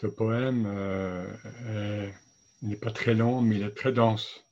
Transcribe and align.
ce 0.00 0.06
poème 0.06 0.62
n'est 2.62 2.76
pas 2.76 2.90
très 2.90 3.14
long, 3.14 3.40
mais 3.40 3.56
il 3.56 3.62
est 3.62 3.74
très 3.74 3.92
dense, 3.92 4.44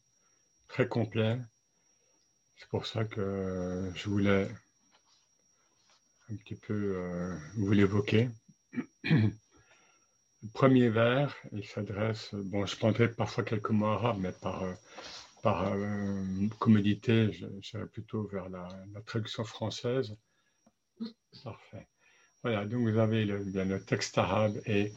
très 0.69 0.89
complet. 0.89 1.39
C'est 2.57 2.69
pour 2.69 2.87
ça 2.87 3.05
que 3.05 3.91
je 3.95 4.09
voulais 4.09 4.49
un 6.31 6.37
petit 6.37 6.55
peu 6.55 7.37
vous 7.57 7.73
l'évoquer. 7.73 8.31
Le 10.45 10.51
premier 10.53 10.91
vers, 10.91 11.35
il 11.53 11.65
s'adresse, 11.65 12.35
bon, 12.35 12.67
je 12.67 12.77
prendrai 12.77 13.09
parfois 13.11 13.45
quelques 13.45 13.71
mots 13.71 13.87
arabes, 13.87 14.19
mais 14.21 14.33
par, 14.33 14.63
par 15.43 15.73
euh, 15.73 16.49
commodité, 16.59 17.33
j'irai 17.61 17.87
plutôt 17.87 18.27
vers 18.27 18.51
la, 18.51 18.69
traduction 19.07 19.45
française. 19.45 20.15
Parfait. 21.43 21.87
Voilà, 22.43 22.67
donc 22.67 22.87
vous 22.87 22.99
avez 22.99 23.25
le, 23.25 23.43
le 23.43 23.83
texte 23.83 24.19
arabe 24.19 24.61
et 24.67 24.93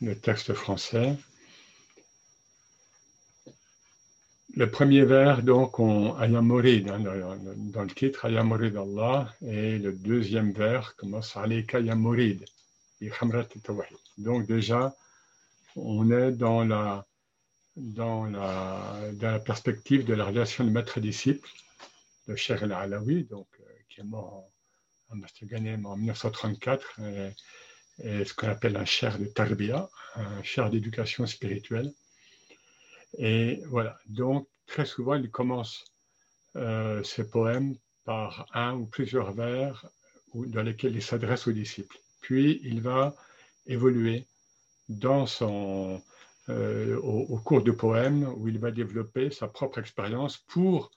le 0.00 0.18
texte 0.18 0.52
français. 0.54 1.16
Le 4.54 4.70
premier 4.70 5.04
vers, 5.04 5.42
donc, 5.42 5.78
on 5.78 6.14
Ayamorid, 6.14 6.88
hein, 6.88 7.00
dans, 7.00 7.82
le 7.82 7.90
titre, 7.90 8.24
Ayamorid 8.24 8.76
Allah, 8.76 9.34
et 9.42 9.78
le 9.78 9.92
deuxième 9.92 10.52
vers 10.52 10.96
commence 10.96 11.36
Alayka 11.36 11.78
Ayamorid. 11.78 12.44
Donc 14.16 14.46
déjà, 14.46 14.96
on 15.76 16.10
est 16.10 16.32
dans 16.32 16.64
la, 16.64 17.06
dans 17.76 18.24
la, 18.24 18.98
dans 19.12 19.30
la 19.32 19.40
perspective 19.40 20.06
de 20.06 20.14
la 20.14 20.24
relation 20.24 20.64
de 20.64 20.70
maître 20.70 21.00
disciple, 21.00 21.46
de 22.26 22.34
Cheikh 22.34 22.62
El-Alawi, 22.62 23.24
donc, 23.24 23.48
euh, 23.60 23.64
qui 23.90 24.00
est 24.00 24.04
mort 24.04 24.48
en, 25.10 25.18
en 25.18 25.96
1934, 25.96 27.00
et, 27.00 27.32
ce 27.98 28.34
qu'on 28.34 28.48
appelle 28.48 28.76
un 28.76 28.84
cher 28.84 29.18
de 29.18 29.26
Tarbia, 29.26 29.88
un 30.16 30.42
cher 30.42 30.70
d'éducation 30.70 31.26
spirituelle. 31.26 31.92
Et 33.18 33.62
voilà, 33.68 33.98
donc 34.06 34.48
très 34.66 34.84
souvent, 34.84 35.14
il 35.14 35.30
commence 35.30 35.84
euh, 36.56 37.02
ses 37.02 37.28
poèmes 37.28 37.76
par 38.04 38.46
un 38.52 38.74
ou 38.74 38.86
plusieurs 38.86 39.32
vers 39.32 39.86
dans 40.34 40.62
lesquels 40.62 40.94
il 40.94 41.02
s'adresse 41.02 41.46
aux 41.46 41.52
disciples. 41.52 41.98
Puis 42.20 42.60
il 42.62 42.80
va 42.80 43.14
évoluer 43.66 44.26
dans 44.88 45.26
son, 45.26 46.02
euh, 46.48 46.96
au, 46.98 47.38
cours 47.38 47.62
du 47.62 47.72
poème 47.72 48.32
où 48.36 48.48
il 48.48 48.58
va 48.58 48.70
développer 48.70 49.30
sa 49.30 49.48
propre 49.48 49.78
expérience 49.78 50.36
pour 50.36 50.90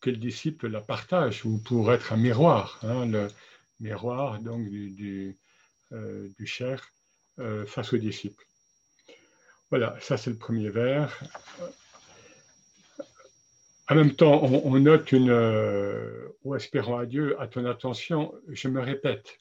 que 0.00 0.10
le 0.10 0.16
disciple 0.16 0.68
la 0.68 0.80
partage 0.80 1.44
ou 1.44 1.58
pour 1.58 1.92
être 1.92 2.12
un 2.12 2.16
miroir, 2.16 2.78
hein, 2.82 3.06
le 3.06 3.28
miroir 3.80 4.38
donc 4.40 4.68
du, 4.68 5.38
euh, 5.94 6.28
cher 6.44 6.86
euh, 7.38 7.66
face 7.66 7.92
au 7.92 7.96
disciple. 7.96 8.44
Voilà, 9.70 9.96
ça 10.00 10.16
c'est 10.16 10.30
le 10.30 10.36
premier 10.36 10.68
vers. 10.68 11.18
En 13.88 13.94
même 13.94 14.14
temps, 14.14 14.42
on, 14.42 14.78
note 14.78 15.12
une, 15.12 15.30
ou 16.42 16.54
espérant 16.54 16.98
à 16.98 17.06
Dieu, 17.06 17.38
à 17.40 17.46
ton 17.48 17.66
attention, 17.66 18.34
je 18.48 18.68
me 18.68 18.80
répète, 18.80 19.38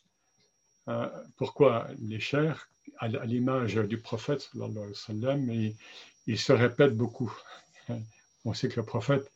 Hein, 0.88 1.12
pourquoi 1.38 1.88
les 2.02 2.20
chers, 2.20 2.70
à 2.98 3.08
l'image 3.08 3.76
du 3.76 3.98
prophète, 3.98 4.50
il, 4.54 5.76
il 6.28 6.38
se 6.40 6.52
répète 6.52 6.96
beaucoup. 6.96 7.34
On 8.46 8.54
sait 8.54 8.68
que 8.68 8.80
le 8.80 8.86
prophète 8.86 9.32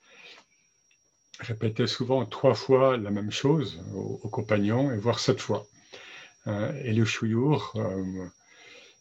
répétait 1.39 1.87
souvent 1.87 2.25
trois 2.25 2.55
fois 2.55 2.97
la 2.97 3.11
même 3.11 3.31
chose 3.31 3.81
aux, 3.93 4.29
compagnons, 4.29 4.91
et 4.91 4.97
voire 4.97 5.19
sept 5.19 5.39
fois. 5.39 5.65
Hein, 6.47 6.73
et 6.83 6.93
les 6.93 7.05
chouyours, 7.05 7.73
euh, 7.75 8.25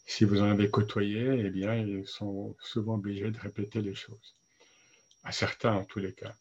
si 0.04 0.24
vous 0.24 0.40
en 0.42 0.50
avez 0.50 0.68
côtoyé, 0.68 1.44
eh 1.44 1.50
bien, 1.50 1.76
ils 1.76 2.06
sont 2.06 2.56
souvent 2.60 2.94
obligés 2.94 3.30
de 3.30 3.38
répéter 3.38 3.80
les 3.80 3.94
choses. 3.94 4.34
À 5.22 5.30
certains, 5.30 5.74
en 5.74 5.84
tous 5.84 6.00
les 6.00 6.12
cas. 6.12 6.34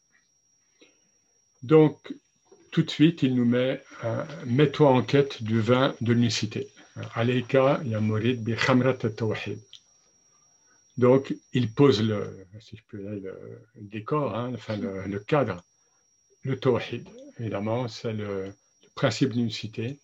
Donc, 1.62 2.14
tout 2.72 2.82
de 2.82 2.90
suite, 2.90 3.22
il 3.22 3.36
nous 3.36 3.46
met 3.46 3.84
euh, 4.04 4.24
Mets-toi 4.48 4.90
en 4.90 5.04
quête 5.04 5.44
du 5.44 5.62
vin 5.62 5.96
de 6.02 6.12
l'unicité. 6.14 6.70
Alayka 7.14 7.82
yamurid 7.86 8.44
bi. 8.44 8.56
Donc, 10.98 11.36
il 11.54 11.72
pose 11.72 12.02
le, 12.02 12.48
si 12.60 12.78
je 12.78 12.84
peux 12.90 12.98
le, 12.98 13.62
décor, 13.76 14.36
hein, 14.36 14.52
enfin 14.56 14.78
le, 14.78 15.20
cadre, 15.20 15.64
le 16.44 16.58
tawhid. 16.58 17.08
Évidemment, 17.38 17.88
c'est 17.88 18.14
le, 18.14 18.54
principe 18.96 19.34
d'unicité. 19.34 20.00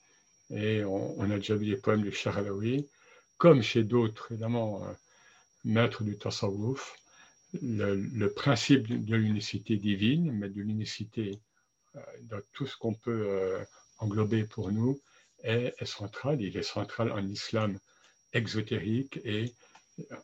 Et 0.53 0.83
on, 0.83 1.29
a 1.31 1.35
déjà 1.35 1.55
vu 1.55 1.65
les 1.65 1.77
poèmes 1.77 2.03
de 2.03 2.11
Charalawi, 2.11 2.87
comme 3.37 3.61
chez 3.61 3.83
d'autres, 3.83 4.31
évidemment, 4.31 4.83
euh, 4.83 4.91
maîtres 5.63 6.03
du 6.03 6.17
tasawwuf, 6.17 6.95
le, 7.61 8.27
principe 8.27 8.87
de 8.87 9.15
l'unicité 9.15 9.77
divine, 9.77 10.31
mais 10.31 10.49
de 10.49 10.61
l'unicité 10.61 11.39
euh, 11.95 11.99
dans 12.23 12.41
tout 12.53 12.67
ce 12.67 12.77
qu'on 12.77 12.93
peut 12.93 13.25
euh, 13.27 13.63
englober 13.99 14.43
pour 14.43 14.71
nous 14.71 14.99
est, 15.43 15.73
central. 15.85 16.41
Il 16.41 16.57
est 16.57 16.63
central 16.63 17.11
en 17.11 17.25
islam 17.27 17.77
exotérique 18.33 19.19
et 19.23 19.53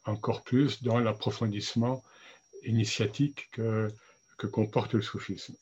encore 0.06 0.44
plus 0.44 0.84
dans 0.84 1.00
l'approfondissement 1.00 2.04
initiatique 2.64 3.50
que, 3.52 3.90
que 4.38 4.48
comporte 4.48 4.94
le 4.94 5.02
soufisme. 5.02 5.56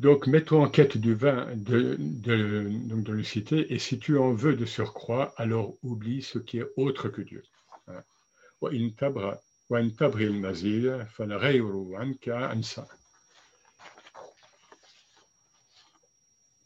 Donc, 0.00 0.26
mets-toi 0.28 0.60
en 0.60 0.68
quête 0.68 0.96
du 0.96 1.14
vin 1.14 1.48
de, 1.54 1.96
donc 1.98 3.02
de 3.02 3.22
citer, 3.22 3.72
et 3.72 3.78
si 3.78 3.98
tu 3.98 4.16
en 4.16 4.32
veux 4.32 4.54
de 4.54 4.64
surcroît, 4.64 5.34
alors 5.36 5.74
oublie 5.82 6.22
ce 6.22 6.38
qui 6.38 6.58
est 6.58 6.66
autre 6.76 7.08
que 7.08 7.22
Dieu. 7.22 7.42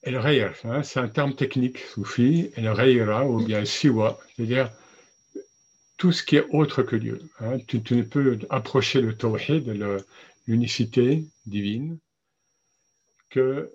El 0.02 0.16
hein, 0.64 0.82
c'est 0.82 0.98
un 0.98 1.08
terme 1.08 1.34
technique 1.34 1.78
soufi, 1.78 2.50
El 2.56 2.68
ou 3.28 3.44
bien 3.44 3.64
Siwa, 3.64 4.18
c'est-à-dire 4.34 4.70
tout 5.96 6.12
ce 6.12 6.24
qui 6.24 6.36
est 6.36 6.46
autre 6.50 6.82
que 6.82 6.96
Dieu. 6.96 7.22
Hein. 7.40 7.58
Tu, 7.68 7.80
ne 7.94 8.02
peux 8.02 8.38
approcher 8.50 9.00
le 9.00 9.16
Tawhid, 9.16 9.72
l'unicité 10.46 11.24
divine, 11.46 11.98
que 13.32 13.72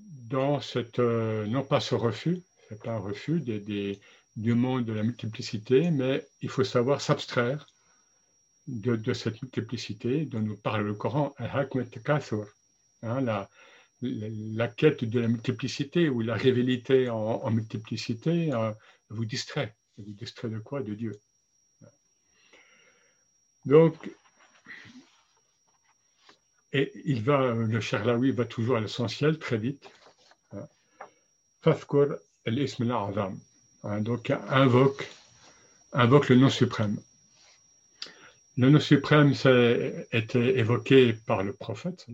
dans 0.00 0.60
cette, 0.60 0.98
euh, 0.98 1.46
non 1.46 1.64
pas 1.64 1.80
ce 1.80 1.94
refus, 1.94 2.42
c'est 2.68 2.82
pas 2.82 2.92
un 2.92 2.98
refus 2.98 3.40
des, 3.40 3.98
du 4.36 4.54
monde 4.54 4.84
de 4.84 4.92
la 4.92 5.04
multiplicité, 5.04 5.90
mais 5.90 6.26
il 6.42 6.50
faut 6.50 6.64
savoir 6.64 7.00
s'abstraire 7.00 7.66
de, 8.66 9.12
cette 9.14 9.40
multiplicité 9.40 10.26
dont 10.26 10.40
nous 10.40 10.56
parle 10.56 10.84
le 10.84 10.94
Coran, 10.94 11.34
hein, 11.38 13.20
la, 13.20 13.48
la, 14.02 14.68
quête 14.68 15.04
de 15.04 15.20
la 15.20 15.28
multiplicité 15.28 16.08
ou 16.10 16.20
la 16.20 16.34
révélité 16.34 17.08
en, 17.08 17.50
multiplicité 17.50 18.52
euh, 18.52 18.72
vous 19.10 19.24
distrait. 19.24 19.74
Vous 19.96 20.12
distrait 20.12 20.50
de 20.50 20.58
quoi? 20.58 20.82
De 20.82 20.94
Dieu. 20.94 21.18
Donc, 23.64 24.10
et 26.72 26.92
il 27.04 27.22
va, 27.22 27.52
le 27.52 27.80
Charlaoui 27.80 28.30
va 28.32 28.44
toujours 28.44 28.76
à 28.76 28.80
l'essentiel 28.80 29.38
très 29.38 29.58
vite. 29.58 29.90
Fafkur 31.62 32.16
el-ism 32.44 32.90
hein, 32.90 34.00
Donc, 34.00 34.30
invoque, 34.30 35.08
invoque 35.92 36.28
le 36.28 36.36
nom 36.36 36.50
suprême. 36.50 36.98
Le 38.56 38.70
nom 38.70 38.80
suprême 38.80 39.34
été 40.12 40.58
évoqué 40.58 41.12
par 41.12 41.42
le 41.42 41.52
prophète, 41.52 42.06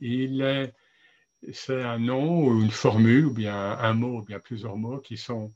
il 0.00 0.42
est, 0.42 0.72
c'est 1.52 1.82
un 1.82 1.98
nom 1.98 2.44
ou 2.44 2.62
une 2.62 2.70
formule 2.70 3.26
ou 3.26 3.32
bien 3.32 3.56
un 3.56 3.92
mot 3.94 4.18
ou 4.18 4.22
bien 4.22 4.38
plusieurs 4.38 4.76
mots 4.76 4.98
qui 4.98 5.16
sont, 5.16 5.52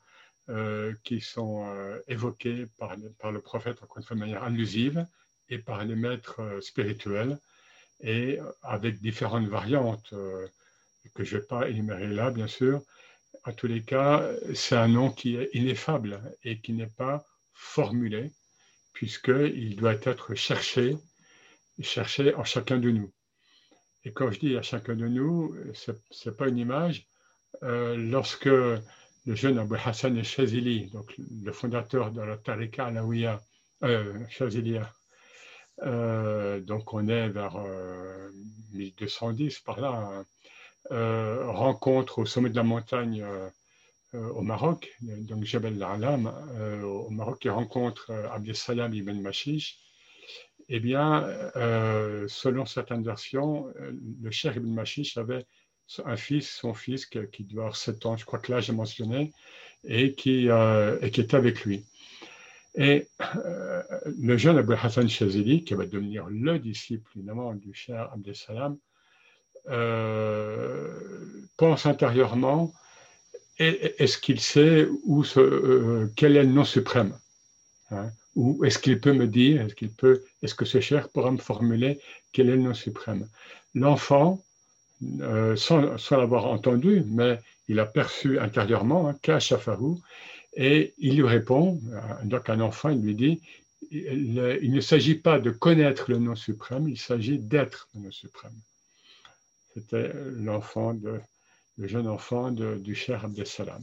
euh, 0.49 0.93
qui 1.05 1.21
sont 1.21 1.67
euh, 1.69 2.01
évoqués 2.09 2.67
par, 2.79 2.97
par, 3.21 3.33
le 3.33 3.41
prophète 3.41 3.79
de 3.81 4.15
manière 4.15 4.43
allusive 4.43 5.07
et 5.49 5.59
par 5.59 5.85
les 5.85 5.95
maîtres 5.95 6.41
euh, 6.41 6.61
spirituels 6.61 7.39
et 8.05 8.39
avec 8.63 9.01
différentes 9.01 9.49
variantes 9.49 10.15
que 11.15 11.25
je 11.25 11.37
ne 11.37 11.41
vais 11.41 11.47
pas 11.47 11.69
énumérer 11.69 12.07
là, 12.07 12.31
bien 12.31 12.47
sûr. 12.47 12.83
En 13.45 13.53
tous 13.53 13.67
les 13.67 13.83
cas, 13.83 14.31
c'est 14.55 14.77
un 14.77 14.89
nom 14.89 15.11
qui 15.11 15.37
est 15.37 15.51
ineffable 15.55 16.21
et 16.45 16.61
qui 16.61 16.73
n'est 16.73 16.87
pas 16.87 17.27
formulé 17.53 18.31
puisqu'il 18.93 19.77
doit 19.77 19.97
être 20.03 20.35
cherché, 20.35 20.97
cherché 21.81 22.35
en 22.35 22.45
chacun 22.45 22.79
de 22.79 22.91
nous. 22.91 23.13
Et 24.05 24.13
quand 24.13 24.31
je 24.31 24.39
dis 24.39 24.57
à 24.57 24.63
chacun 24.63 24.95
de 24.95 25.09
nous, 25.09 25.55
ce 25.75 25.91
n'est 25.91 26.35
pas 26.35 26.49
une 26.49 26.59
image. 26.59 27.07
Euh, 27.63 27.97
lorsque 27.97 28.47
le 28.47 28.83
jeune 29.27 29.59
Abu 29.59 29.77
Hassan 29.77 30.17
el 30.17 30.91
donc 30.91 31.15
le 31.19 31.53
fondateur 31.53 32.11
de 32.13 32.21
la 32.21 32.37
Tariqa 32.37 32.87
Alawiya, 32.87 33.41
euh, 33.83 34.13
euh, 35.83 36.61
donc 36.61 36.93
on 36.95 37.09
est 37.09 37.29
vers 37.29 37.57
1210 38.73 39.61
par 39.61 39.81
là, 39.81 40.25
hein, 40.91 41.47
rencontre 41.49 42.19
au 42.21 42.27
sommet 42.27 42.51
de 42.51 42.57
la 42.57 42.63
montagne 42.63 43.25
au 44.13 44.43
Maroc, 44.43 44.95
donc 45.01 45.45
Jabal 45.45 45.83
al-Alam, 45.83 46.33
au 46.85 47.11
Maroc, 47.11 47.41
qui 47.41 47.49
rencontre 47.49 48.11
Abdel 48.33 48.95
ibn 48.95 49.21
Mashish, 49.21 49.79
eh 50.69 50.79
bien, 50.79 51.27
selon 52.29 52.65
certaines 52.67 53.03
versions, 53.03 53.67
le 54.23 54.31
cher 54.31 54.57
ibn 54.57 54.73
Mashish 54.73 55.17
avait 55.17 55.47
un 56.05 56.17
fils, 56.17 56.49
son 56.49 56.75
fils, 56.75 57.07
qui, 57.07 57.45
doit 57.45 57.65
avoir 57.65 57.77
7 57.77 58.07
ans, 58.07 58.17
je 58.17 58.25
crois 58.25 58.39
que 58.39 58.53
là 58.53 58.61
j'ai 58.61 58.73
mentionné, 58.73 59.33
et 59.83 60.15
qui, 60.15 60.49
et 60.49 61.11
qui 61.11 61.21
était 61.21 61.37
avec 61.37 61.65
lui. 61.65 61.85
Et 62.77 63.09
euh, 63.37 63.83
le 64.19 64.37
jeune 64.37 64.59
Abu 64.59 64.75
Hassan 64.75 65.09
Shazili, 65.09 65.65
qui 65.65 65.75
va 65.75 65.87
devenir 65.87 66.27
le 66.29 66.59
disciple 66.59 67.09
évidemment 67.17 67.55
du 67.55 67.73
cher 67.73 68.11
Abdel 68.13 68.35
Salam, 68.35 68.77
euh, 69.69 70.93
pense 71.57 71.87
intérieurement 71.87 72.73
est-ce 73.59 74.19
qu'il 74.19 74.41
sait 74.41 74.89
où 75.05 75.23
euh, 75.37 76.11
quel 76.17 76.37
est 76.37 76.43
le 76.43 76.51
nom 76.51 76.65
suprême 76.65 77.17
hein? 77.91 78.11
Ou 78.35 78.65
est-ce 78.65 78.81
qu'il 78.81 79.01
peut 79.01 79.13
me 79.13 79.29
dire, 79.29 79.63
est-ce 79.63 79.77
qu'il 79.77 79.93
est-ce 80.43 80.57
que 80.57 80.65
ce 80.65 80.81
cher 80.81 81.09
pourra 81.09 81.31
me 81.31 81.39
formuler 81.39 82.01
quel 82.33 82.49
est 82.49 82.57
le 82.57 82.63
nom 82.63 82.75
suprême? 82.75 83.29
L'enfant, 83.77 84.43
sans, 85.55 85.97
sans 85.99 86.17
l'avoir 86.17 86.47
entendu, 86.47 87.05
mais 87.07 87.39
il 87.69 87.79
a 87.79 87.87
perçu 87.87 88.41
intérieurement, 88.41 89.09
hein, 89.09 89.17
et 90.57 90.95
il 90.99 91.17
lui 91.17 91.27
répond, 91.27 91.81
euh, 91.93 91.99
donc 92.25 92.49
un 92.49 92.61
enfant, 92.61 92.91
il 92.91 93.01
lui 93.01 93.15
dit, 93.15 93.41
il, 93.91 94.73
ne 94.73 94.81
s'agit 94.81 95.17
pas 95.17 95.39
de 95.39 95.51
connaître 95.51 96.11
le 96.11 96.19
nom 96.19 96.35
suprême, 96.35 96.89
il 96.89 96.99
s'agit 96.99 97.39
d'être 97.39 97.89
le 97.95 98.03
nom 98.03 98.11
suprême. 98.11 98.57
C'était 99.75 100.13
l'enfant 100.37 100.97
le 101.77 101.89
jeune 101.89 102.07
enfant 102.07 102.51
du 102.53 102.95
cher 102.95 103.25
Abdessalam. 103.25 103.83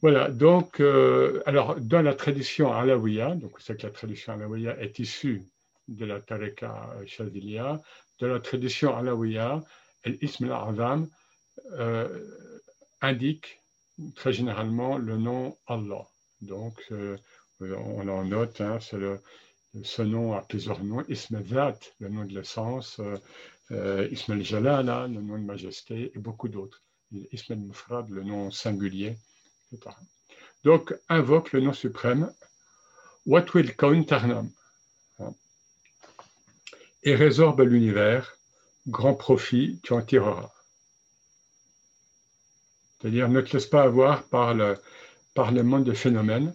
Voilà, 0.00 0.30
donc, 0.30 0.80
euh, 0.80 1.42
alors, 1.44 1.74
dans 1.80 2.02
la 2.02 2.14
tradition 2.14 2.72
alaouia, 2.72 3.34
donc 3.34 3.52
c'est 3.58 3.76
que 3.76 3.82
la 3.86 3.92
tradition 3.92 4.32
alaouia 4.32 4.78
est 4.80 4.98
issue 5.00 5.42
de 5.88 6.04
la 6.04 6.20
tariqa 6.20 6.94
shadiliya, 7.04 7.82
de 8.20 8.26
la 8.26 8.38
tradition 8.38 8.96
alaouia, 8.96 9.60
l'ism 10.04 10.44
al-azam 10.44 11.08
euh, 11.72 12.24
indique 13.00 13.60
très 14.14 14.32
généralement 14.32 14.98
le 14.98 15.16
nom 15.16 15.56
Allah. 15.66 16.06
Donc, 16.40 16.86
euh, 16.92 17.16
on 17.60 18.06
en 18.08 18.24
note, 18.24 18.60
hein, 18.60 18.78
ce 18.80 20.02
nom 20.02 20.34
a 20.34 20.42
plusieurs 20.42 20.82
noms. 20.84 21.04
Ism 21.08 21.42
le 21.98 22.08
nom 22.08 22.24
de 22.24 22.32
l'essence, 22.32 23.00
euh, 23.00 23.16
euh 23.72 24.08
Ism 24.10 24.32
al-Jalala, 24.32 25.08
le 25.08 25.20
nom 25.20 25.38
de 25.38 25.44
majesté, 25.44 26.12
et 26.14 26.18
beaucoup 26.18 26.48
d'autres. 26.48 26.80
Ism 27.32 27.52
al-Mufrad, 27.52 28.08
le 28.10 28.22
nom 28.22 28.50
singulier, 28.50 29.16
etc. 29.72 29.94
Donc, 30.64 30.94
invoque 31.08 31.52
le 31.52 31.60
nom 31.60 31.72
suprême, 31.72 32.32
What 33.26 33.52
will 33.54 33.74
tarnam 34.06 34.50
Et 37.02 37.14
résorbe 37.14 37.60
l'univers, 37.60 38.38
grand 38.86 39.14
profit, 39.14 39.80
tu 39.82 39.92
en 39.92 40.02
tireras. 40.02 40.50
C'est-à-dire, 43.00 43.28
ne 43.28 43.40
te 43.40 43.52
laisse 43.52 43.66
pas 43.66 43.82
avoir 43.82 44.24
par 44.24 44.54
le, 44.54 44.76
par 45.34 45.52
le 45.52 45.62
monde 45.62 45.84
des 45.84 45.94
phénomènes. 45.94 46.54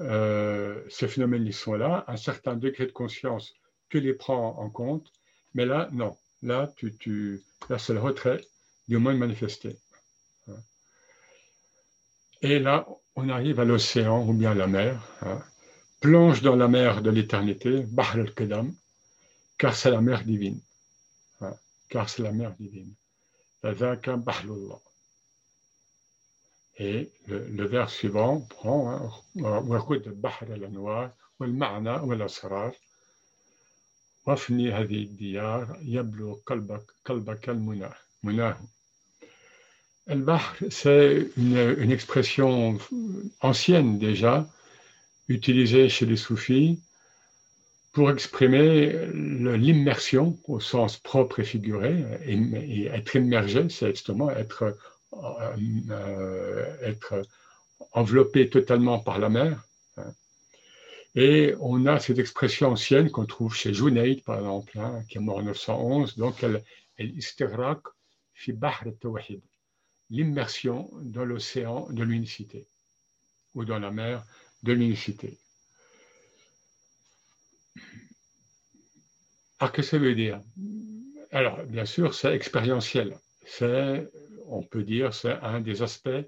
Euh, 0.00 0.82
ces 0.88 1.08
phénomènes, 1.08 1.46
ils 1.46 1.54
sont 1.54 1.74
là. 1.74 2.04
Un 2.08 2.16
certain 2.16 2.56
degré 2.56 2.86
de 2.86 2.92
conscience, 2.92 3.54
tu 3.88 4.00
les 4.00 4.14
prends 4.14 4.58
en 4.58 4.70
compte. 4.70 5.12
Mais 5.54 5.66
là, 5.66 5.88
non. 5.92 6.16
Là, 6.42 6.72
tu, 6.76 6.96
tu, 6.96 7.42
là 7.68 7.78
c'est 7.78 7.92
le 7.92 8.00
retrait 8.00 8.40
du 8.88 8.98
monde 8.98 9.18
manifesté. 9.18 9.76
Et 12.40 12.58
là, 12.58 12.88
on 13.14 13.28
arrive 13.28 13.60
à 13.60 13.64
l'océan 13.64 14.26
ou 14.26 14.32
bien 14.32 14.50
à 14.50 14.54
la 14.54 14.66
mer. 14.66 15.00
Hein. 15.20 15.40
Plonge 16.00 16.42
dans 16.42 16.56
la 16.56 16.66
mer 16.66 17.00
de 17.00 17.10
l'éternité, 17.10 17.84
Bahr 17.86 18.16
al-Kedam, 18.16 18.74
car 19.58 19.76
c'est 19.76 19.92
la 19.92 20.00
mer 20.00 20.24
divine. 20.24 20.60
Hein. 21.40 21.54
Car 21.88 22.08
c'est 22.08 22.22
la 22.22 22.32
mer 22.32 22.52
divine. 22.58 22.92
Et 26.79 27.09
le, 27.27 27.47
le 27.47 27.65
vers 27.65 27.89
suivant 27.89 28.41
prend 28.41 29.11
وخذ 29.35 30.09
بحر 30.09 30.53
الأنوار 30.53 31.11
والمعنى 31.39 31.89
والأسرار 31.89 32.75
وافني 34.25 34.71
هذه 34.71 35.03
الديار 35.03 35.79
يبلو 35.81 36.41
قلبك 36.45 36.85
قلبك 37.05 37.49
المناه 37.49 37.95
مناه 38.23 38.57
Al-Bahr, 40.09 40.55
c'est 40.69 41.27
une, 41.35 41.75
une, 41.79 41.91
expression 41.91 42.77
ancienne 43.41 43.99
déjà, 43.99 44.47
utilisée 45.27 45.89
chez 45.89 46.05
les 46.05 46.15
soufis 46.15 46.79
pour 47.91 48.09
exprimer 48.09 49.05
l'immersion 49.13 50.39
au 50.45 50.61
sens 50.61 50.95
propre 50.95 51.41
et 51.41 51.43
figuré. 51.43 52.05
Et, 52.25 52.35
et 52.35 52.85
être 52.85 53.17
immergé, 53.17 53.67
c'est 53.67 53.89
justement 53.89 54.29
être 54.29 54.77
euh, 55.12 55.56
euh, 55.90 56.76
être 56.82 57.22
enveloppé 57.92 58.48
totalement 58.48 58.98
par 58.98 59.18
la 59.18 59.28
mer. 59.28 59.64
Hein. 59.96 60.12
Et 61.14 61.54
on 61.60 61.86
a 61.86 61.98
cette 61.98 62.18
expression 62.18 62.68
ancienne 62.68 63.10
qu'on 63.10 63.26
trouve 63.26 63.54
chez 63.54 63.74
Junaid, 63.74 64.22
par 64.24 64.38
exemple, 64.38 64.78
hein, 64.78 65.02
qui 65.08 65.18
est 65.18 65.20
mort 65.20 65.38
en 65.38 65.42
911, 65.42 66.16
donc 66.16 66.42
elle 66.42 66.62
fi 68.34 68.52
bahr 68.52 68.84
l'immersion 70.10 70.90
dans 71.02 71.24
l'océan 71.24 71.88
de 71.90 72.02
l'unicité, 72.02 72.66
ou 73.54 73.64
dans 73.64 73.78
la 73.78 73.90
mer 73.90 74.24
de 74.62 74.72
l'unicité. 74.72 75.38
Alors, 79.58 79.72
que 79.72 79.82
ça 79.82 79.98
veut 79.98 80.14
dire? 80.14 80.40
Alors, 81.30 81.62
bien 81.64 81.84
sûr, 81.84 82.14
c'est 82.14 82.34
expérientiel. 82.34 83.16
C'est 83.46 84.08
on 84.52 84.62
peut 84.62 84.82
dire, 84.82 85.14
c'est 85.14 85.32
un 85.42 85.60
des 85.60 85.82
aspects, 85.82 86.24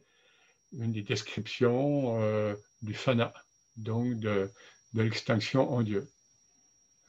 une 0.73 0.93
des 0.93 1.03
descriptions 1.03 2.21
euh, 2.21 2.55
du 2.83 2.95
fana, 2.95 3.33
donc 3.77 4.17
de, 4.19 4.51
l'extinction 4.95 5.73
en 5.73 5.83
Dieu. 5.83 6.09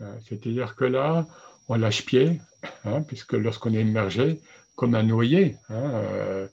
Euh, 0.02 0.14
c'est-à-dire 0.28 0.76
que 0.76 0.86
là, 0.86 1.28
on 1.70 1.76
lâche 1.76 2.06
pied, 2.06 2.42
hein, 2.84 3.02
puisque 3.04 3.34
lorsqu'on 3.34 3.74
est 3.74 3.82
immergé, 3.82 4.42
comme 4.76 4.94
un 4.96 5.04
noyé, 5.04 5.56
hein, 5.70 5.92
euh, 5.94 6.48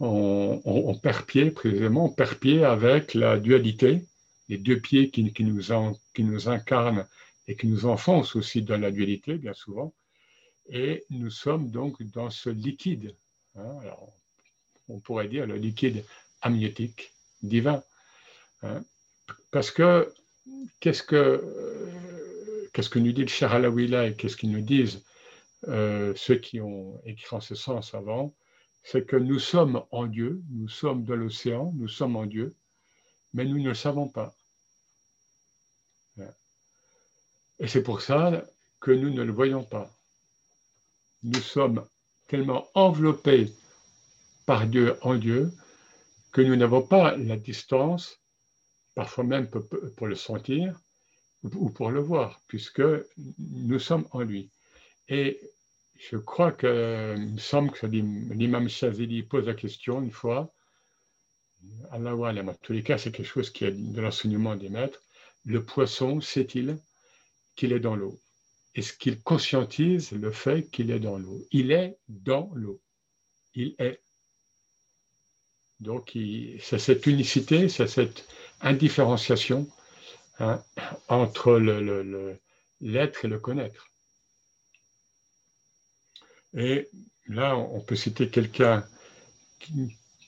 on, 0.00 0.94
perd 1.00 1.24
pied, 1.24 1.50
précisément, 1.50 2.06
on 2.06 2.10
perd 2.10 2.34
pied 2.34 2.64
avec 2.64 3.14
la 3.14 3.38
dualité, 3.38 4.04
les 4.48 4.58
deux 4.58 4.80
pieds 4.80 5.10
qui, 5.10 5.22
nous, 5.22 5.62
qui 6.14 6.24
nous 6.24 6.48
incarnent 6.48 7.06
et 7.46 7.56
qui 7.56 7.66
nous 7.68 7.86
enfoncent 7.86 8.36
aussi 8.36 8.62
dans 8.62 8.78
la 8.78 8.90
dualité, 8.90 9.38
bien 9.38 9.54
souvent. 9.54 9.94
Et 10.68 11.04
nous 11.10 11.30
sommes 11.30 11.70
donc 11.70 12.02
dans 12.02 12.30
ce 12.30 12.50
liquide 12.50 13.14
Hein, 13.56 13.78
alors, 13.80 14.12
on 14.88 15.00
pourrait 15.00 15.28
dire 15.28 15.46
le 15.46 15.56
liquide 15.56 16.04
amniotique 16.40 17.12
divin. 17.42 17.82
Hein. 18.64 18.84
parce 19.50 19.72
que 19.72 20.12
qu'est-ce 20.78 21.02
que, 21.02 21.16
euh, 21.16 22.70
qu'est-ce 22.72 22.88
que 22.88 23.00
nous 23.00 23.10
dit 23.12 23.22
le 23.22 23.28
Cher 23.28 23.52
Alawila 23.52 24.06
et 24.06 24.14
qu'est-ce 24.14 24.36
qu'ils 24.36 24.52
nous 24.52 24.60
disent 24.60 25.02
euh, 25.66 26.12
ceux 26.16 26.36
qui 26.36 26.60
ont 26.60 27.00
écrit 27.04 27.34
en 27.34 27.40
ce 27.40 27.54
sens 27.56 27.94
avant? 27.94 28.34
C'est 28.84 29.06
que 29.06 29.16
nous 29.16 29.38
sommes 29.38 29.84
en 29.90 30.06
Dieu, 30.06 30.42
nous 30.50 30.68
sommes 30.68 31.04
dans 31.04 31.16
l'océan, 31.16 31.72
nous 31.76 31.88
sommes 31.88 32.16
en 32.16 32.26
Dieu, 32.26 32.54
mais 33.34 33.44
nous 33.44 33.58
ne 33.58 33.68
le 33.68 33.74
savons 33.74 34.08
pas. 34.08 34.34
Hein. 36.18 36.30
Et 37.58 37.68
c'est 37.68 37.82
pour 37.82 38.00
ça 38.00 38.44
que 38.80 38.90
nous 38.90 39.10
ne 39.10 39.22
le 39.22 39.32
voyons 39.32 39.64
pas. 39.64 39.90
Nous 41.22 41.40
sommes 41.40 41.84
tellement 42.28 42.66
enveloppés 42.74 43.52
par 44.46 44.66
Dieu 44.66 44.96
en 45.02 45.16
Dieu 45.16 45.52
que 46.32 46.40
nous 46.40 46.56
n'avons 46.56 46.82
pas 46.82 47.16
la 47.16 47.36
distance, 47.36 48.18
parfois 48.94 49.24
même 49.24 49.48
pour 49.96 50.06
le 50.06 50.14
sentir 50.14 50.78
ou 51.44 51.70
pour 51.70 51.90
le 51.90 52.00
voir, 52.00 52.40
puisque 52.48 52.82
nous 53.38 53.78
sommes 53.78 54.06
en 54.12 54.20
lui. 54.20 54.50
Et 55.08 55.40
je 55.96 56.16
crois 56.16 56.52
que, 56.52 57.16
me 57.16 57.38
semble 57.38 57.70
que 57.70 57.86
l'imam 57.86 58.68
Shazili 58.68 59.22
pose 59.22 59.46
la 59.46 59.54
question 59.54 60.02
une 60.02 60.10
fois, 60.10 60.52
Allah 61.90 62.14
en 62.16 62.54
tous 62.54 62.72
les 62.72 62.82
cas, 62.82 62.98
c'est 62.98 63.12
quelque 63.12 63.26
chose 63.26 63.50
qui 63.50 63.64
est 63.64 63.72
de 63.72 64.00
l'enseignement 64.00 64.56
des 64.56 64.68
maîtres. 64.68 65.00
Le 65.44 65.64
poisson 65.64 66.20
sait-il 66.20 66.78
qu'il 67.54 67.72
est 67.72 67.80
dans 67.80 67.94
l'eau? 67.94 68.18
Est-ce 68.74 68.92
qu'il 68.92 69.22
conscientise 69.22 70.12
le 70.12 70.32
fait 70.32 70.70
qu'il 70.70 70.90
est 70.90 71.00
dans 71.00 71.18
l'eau 71.18 71.46
Il 71.52 71.72
est 71.72 71.98
dans 72.08 72.50
l'eau. 72.54 72.80
Il 73.54 73.74
est. 73.78 74.00
Donc, 75.80 76.12
c'est 76.60 76.78
cette 76.78 77.06
unicité, 77.06 77.68
c'est 77.68 77.88
cette 77.88 78.26
indifférenciation 78.60 79.68
hein, 80.38 80.62
entre 81.08 81.58
l'être 82.80 83.24
et 83.24 83.28
le 83.28 83.38
connaître. 83.40 83.88
Et 86.54 86.88
là, 87.26 87.56
on 87.56 87.80
peut 87.80 87.96
citer 87.96 88.28
quelqu'un 88.28 88.86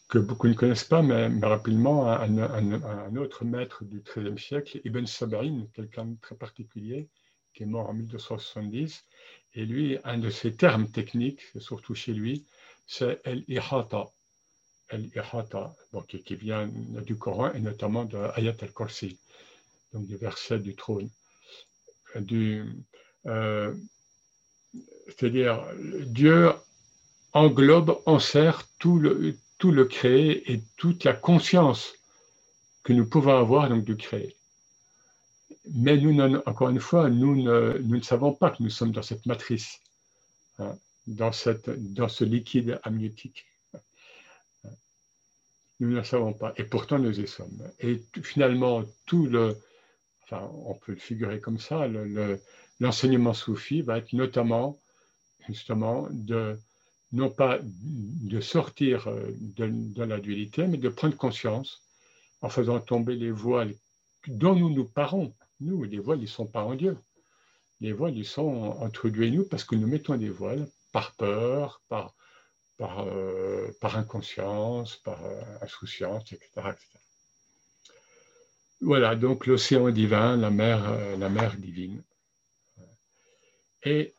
que 0.09 0.19
beaucoup 0.19 0.49
ne 0.49 0.55
connaissent 0.55 0.85
pas, 0.85 1.03
mais, 1.03 1.29
rapidement, 1.47 2.11
un, 2.11 3.17
autre 3.17 3.45
maître 3.45 3.85
du 3.85 4.01
XIIIe 4.01 4.39
siècle, 4.39 4.81
Ibn 4.85 5.07
Sabarin, 5.07 5.67
quelqu'un 5.73 6.07
de 6.07 6.17
très 6.21 6.37
particulier, 6.37 7.09
qui 7.55 7.63
est 7.63 7.67
mort 7.67 7.89
en 7.89 7.95
1270, 7.95 9.05
et 9.55 9.65
lui, 9.65 9.99
un 10.05 10.19
de 10.19 10.31
ses 10.31 10.55
termes 10.55 10.89
techniques, 10.91 11.41
surtout 11.59 11.95
chez 11.95 12.13
lui, 12.13 12.45
c'est 12.87 13.21
el-ihata. 13.25 14.11
El-ihata, 14.91 15.75
qui, 16.09 16.35
vient 16.35 16.67
du 16.67 17.17
Coran 17.17 17.53
et 17.53 17.61
notamment 17.61 18.05
de 18.05 18.19
Ayat 18.35 18.57
al-Kursi, 18.61 19.19
donc 19.93 20.07
du 20.07 20.17
verset 20.17 20.59
du 20.59 20.75
trône. 20.75 21.09
Du, 22.17 22.65
euh, 23.27 23.75
c'est-à-dire, 25.07 25.65
Dieu 26.07 26.53
englobe, 27.33 28.01
enserre 28.07 28.69
tout 28.79 28.99
le, 28.99 29.37
tout 29.59 29.73
le 29.73 29.85
créé 29.85 30.53
et 30.53 30.63
toute 30.77 31.05
la 31.05 31.13
conscience 31.13 31.95
que 32.83 32.93
nous 32.93 33.07
pouvons 33.07 33.37
avoir 33.37 33.69
donc 33.69 33.85
du 33.85 33.97
créé. 33.97 34.37
Mais 35.73 35.97
nous, 35.97 36.21
encore 36.47 36.69
une 36.69 36.81
fois, 36.81 37.09
nous 37.09 37.37
ne, 37.37 38.01
savons 38.01 38.33
pas 38.33 38.51
que 38.51 38.63
nous 38.63 38.71
sommes 38.71 38.93
dans 38.93 39.03
cette 39.03 39.25
matrice, 39.27 39.81
hein, 40.59 40.77
dans, 41.07 41.33
ce 41.33 42.25
liquide 42.25 42.79
amniotique. 42.83 43.47
Nous 45.81 45.91
ne 45.91 45.97
le 45.97 46.05
savons 46.05 46.33
pas, 46.33 46.53
et 46.57 46.65
pourtant 46.65 46.99
nous 46.99 47.19
y 47.19 47.27
sommes. 47.27 47.59
Et 47.81 48.03
finalement, 48.23 48.85
tout 49.07 49.27
le, 49.27 49.57
enfin, 50.23 50.49
on 50.67 50.75
peut 50.75 50.93
le 50.93 50.99
figurer 50.99 51.41
comme 51.41 51.59
ça, 51.59 51.89
l'enseignement 52.81 53.31
le, 53.31 53.35
soufi 53.35 53.83
va 53.83 53.99
être 53.99 54.13
notamment, 54.13 54.79
justement, 55.49 56.07
de, 56.11 56.59
non 57.15 57.31
pas 57.31 57.59
de 57.63 58.41
sortir 58.41 59.07
euh, 59.09 59.31
de, 59.39 60.03
la 60.03 60.19
dualité, 60.19 60.67
mais 60.67 60.79
de 60.79 60.89
prendre 60.89 61.17
conscience 61.17 61.83
en 62.43 62.49
faisant 62.49 62.81
tomber 62.81 63.15
les 63.15 63.31
voiles 63.31 63.75
dont 64.27 64.55
nous 64.55 64.71
nous 64.71 64.85
parons. 64.85 65.33
Nous, 65.61 65.85
les 65.85 65.99
voiles, 65.99 66.19
ils 66.19 66.23
ne 66.23 66.27
sont 66.27 66.47
pas 66.47 66.65
en 66.65 66.75
Dieu. 66.75 66.97
Les 67.81 67.93
voiles, 67.93 68.17
ils 68.17 68.27
sont 68.27 68.77
entre 68.81 69.09
Dieu 69.09 69.25
et 69.25 69.31
nous 69.31 69.45
parce 69.45 69.65
que 69.65 69.75
nous 69.75 69.87
mettons 69.87 70.17
des 70.17 70.31
voiles 70.31 70.67
par 70.93 71.15
peur, 71.17 71.83
par, 71.89 72.15
par, 72.79 73.07
euh, 73.07 73.71
inconscience, 73.83 74.97
par 74.97 75.25
euh, 75.25 75.43
insouciance, 75.63 76.33
etc., 76.33 76.73
Voilà, 78.81 79.17
donc 79.17 79.47
l'océan 79.47 79.91
divin, 79.91 80.37
la 80.37 80.51
mer, 80.51 81.17
la 81.19 81.29
mer 81.29 81.57
divine. 81.57 82.03
Et 83.85 84.15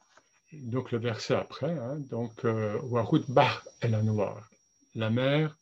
donc 0.54 0.92
le 0.92 1.00
verset 1.00 1.36
après, 1.36 1.72
hein, 1.72 1.98
donc 2.12 2.46
euh, 2.46 2.80
Warut 2.84 3.24
Bah 3.28 3.64
el 3.82 3.92
noir, 4.04 4.50
la 4.94 5.10
mer, 5.10 5.58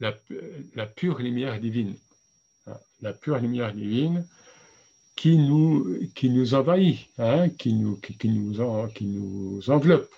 la, 0.00 0.86
pure 0.86 1.18
lumière 1.18 1.60
divine, 1.60 1.96
hein, 2.66 2.78
la 3.02 3.12
pure 3.12 3.38
lumière 3.38 3.72
divine 3.72 4.26
qui 5.20 5.36
nous, 5.36 6.08
qui 6.14 6.30
nous 6.30 6.54
envahit, 6.54 7.10
hein, 7.18 7.50
qui, 7.50 7.74
nous, 7.74 7.96
qui, 7.96 8.26
nous 8.30 8.88
qui 8.88 9.04
nous 9.04 9.68
enveloppe. 9.68 10.08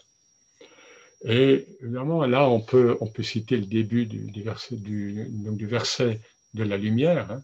Et 1.25 1.67
évidemment, 1.81 2.25
là, 2.25 2.49
on 2.49 2.61
peut, 2.61 2.97
on 3.01 3.09
peut 3.09 3.25
citer 3.25 3.57
le 3.57 3.67
début 3.67 4.07
du, 4.07 4.43
verset, 4.45 4.77
du, 4.77 5.27
donc 5.29 5.57
du 5.57 5.67
verset 5.67 6.21
de 6.55 6.63
la 6.63 6.77
lumière, 6.77 7.41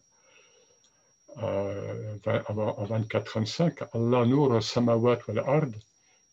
euh, 1.42 2.14
en 2.46 2.86
24-35, 2.86 3.88
Allah 3.92 4.24
nur 4.24 4.62
samawat 4.62 5.18
wal 5.26 5.40
ard, 5.40 5.74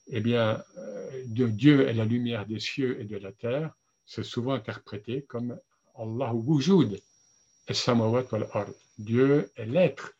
eh 0.09 0.19
bien, 0.19 0.63
euh, 0.77 1.23
Dieu 1.25 1.87
est 1.87 1.93
la 1.93 2.05
lumière 2.05 2.45
des 2.45 2.59
cieux 2.59 3.01
et 3.01 3.05
de 3.05 3.17
la 3.17 3.31
terre, 3.31 3.73
c'est 4.05 4.23
souvent 4.23 4.53
interprété 4.53 5.23
comme 5.23 5.57
Allah 5.97 6.35
wujud 6.35 7.01
samawat 7.71 8.25
wal 8.31 8.47
ard. 8.53 8.69
Dieu 8.99 9.49
est 9.55 9.65
l'être 9.65 10.14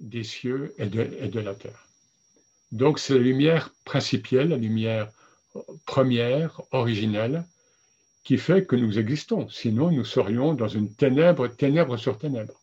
des 0.00 0.24
cieux 0.24 0.74
et 0.78 0.86
de, 0.86 1.40
la 1.40 1.54
terre. 1.54 1.86
Donc 2.72 2.98
c'est 2.98 3.14
la 3.14 3.20
lumière 3.20 3.70
principielle, 3.84 4.48
la 4.48 4.56
lumière 4.56 5.10
première, 5.86 6.60
originelle, 6.72 7.44
qui 8.24 8.38
fait 8.38 8.66
que 8.66 8.76
nous 8.76 8.98
existons. 8.98 9.48
Sinon, 9.48 9.90
nous 9.90 10.04
serions 10.04 10.54
dans 10.54 10.68
une 10.68 10.92
ténèbre, 10.94 11.48
ténèbre 11.48 11.96
sur 11.96 12.18
ténèbre, 12.18 12.60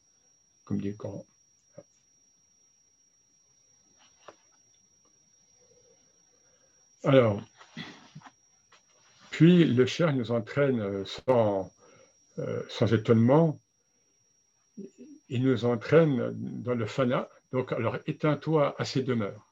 comme 0.66 0.80
dit 0.82 0.90
le 0.90 0.96
Coran. 0.96 1.25
Alors, 7.06 7.42
puis 9.34 9.66
le 9.66 9.86
cher 9.86 10.13
nous 10.13 10.32
entraîne 10.32 10.80
euh, 10.80 11.04
euh, 12.40 12.63
sans, 12.70 12.94
étonnement, 12.94 13.60
il 15.34 15.44
nous 15.44 15.66
entraîne 15.66 16.32
dans 16.63 16.75
le 16.75 16.86
fana. 16.86 17.28
Donc, 17.52 17.72
alors, 17.72 17.98
éteins-toi 18.06 18.75
à 18.78 18.86
ces 18.86 19.02
demeures. 19.02 19.48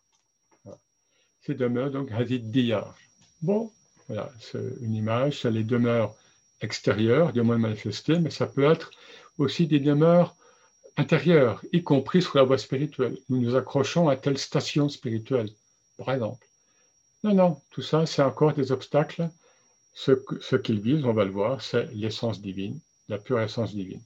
Ces 1.42 1.56
demeures, 1.56 1.90
donc, 1.90 2.12
Hazid 2.12 2.52
Diyar. 2.52 2.96
Bon, 3.42 3.72
voilà, 4.08 4.32
c'est 4.40 4.64
une 4.82 4.94
image, 4.94 5.42
c'est 5.42 5.50
les 5.50 5.64
demeures 5.64 6.16
extérieures 6.62 7.34
du 7.34 7.42
monde 7.42 7.62
manifesté, 7.62 8.20
mais 8.20 8.30
ça 8.30 8.46
peut 8.46 8.64
être 8.64 8.92
aussi 9.40 9.66
des 9.66 9.80
demeures 9.80 10.36
intérieures, 10.98 11.64
y 11.74 11.82
compris 11.82 12.22
sur 12.22 12.38
la 12.38 12.44
voie 12.44 12.60
spirituelle. 12.60 13.18
Nous 13.30 13.42
nous 13.42 13.56
accrochons 13.56 14.08
à 14.08 14.16
telle 14.18 14.38
station 14.38 14.88
spirituelle, 14.88 15.50
par 15.98 16.14
exemple. 16.14 16.46
Non, 17.24 17.34
non, 17.34 17.62
tout 17.72 17.82
ça, 17.82 18.06
c'est 18.06 18.22
encore 18.22 18.54
des 18.54 18.72
obstacles. 18.72 19.30
Ce 19.94 20.56
qu'ils 20.58 20.80
visent, 20.80 21.06
on 21.06 21.14
va 21.14 21.26
le 21.26 21.32
voir, 21.32 21.62
c'est 21.62 21.92
l'essence 21.94 22.40
divine, 22.40 22.80
la 23.10 23.18
pure 23.18 23.42
essence 23.42 23.74
divine. 23.74 24.02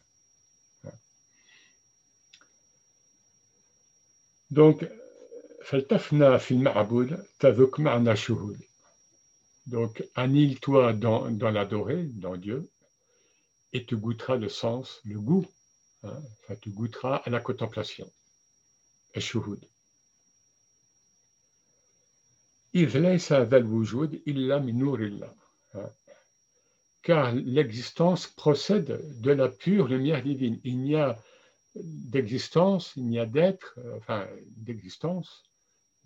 Donc, 4.52 4.88
donc, 9.68 10.04
annule-toi 10.14 10.94
dans, 10.94 11.32
dans 11.32 11.50
l'adoré, 11.50 12.04
dans 12.14 12.38
Dieu, 12.38 12.70
et 13.74 13.86
tu 13.86 13.98
goûteras 13.98 14.36
le 14.36 14.50
sens, 14.50 15.02
le 15.04 15.20
goût. 15.20 15.46
Hein, 16.04 16.22
enfin, 16.44 16.56
tu 16.62 16.70
goûteras 16.70 17.16
à 17.16 17.30
la 17.32 17.40
contemplation. 17.40 18.10
Et 19.16 19.22
car 27.02 27.34
l'existence 27.34 28.28
procède 28.28 29.02
de 29.22 29.32
la 29.32 29.48
pure 29.48 29.88
lumière 29.88 30.22
divine. 30.22 30.60
Il 30.64 30.80
n'y 30.82 30.96
a 30.96 31.18
d'existence, 31.76 32.94
il 32.96 33.08
n'y 33.08 33.20
a 33.20 33.26
d'être, 33.26 33.80
enfin 33.98 34.28
d'existence, 34.58 35.44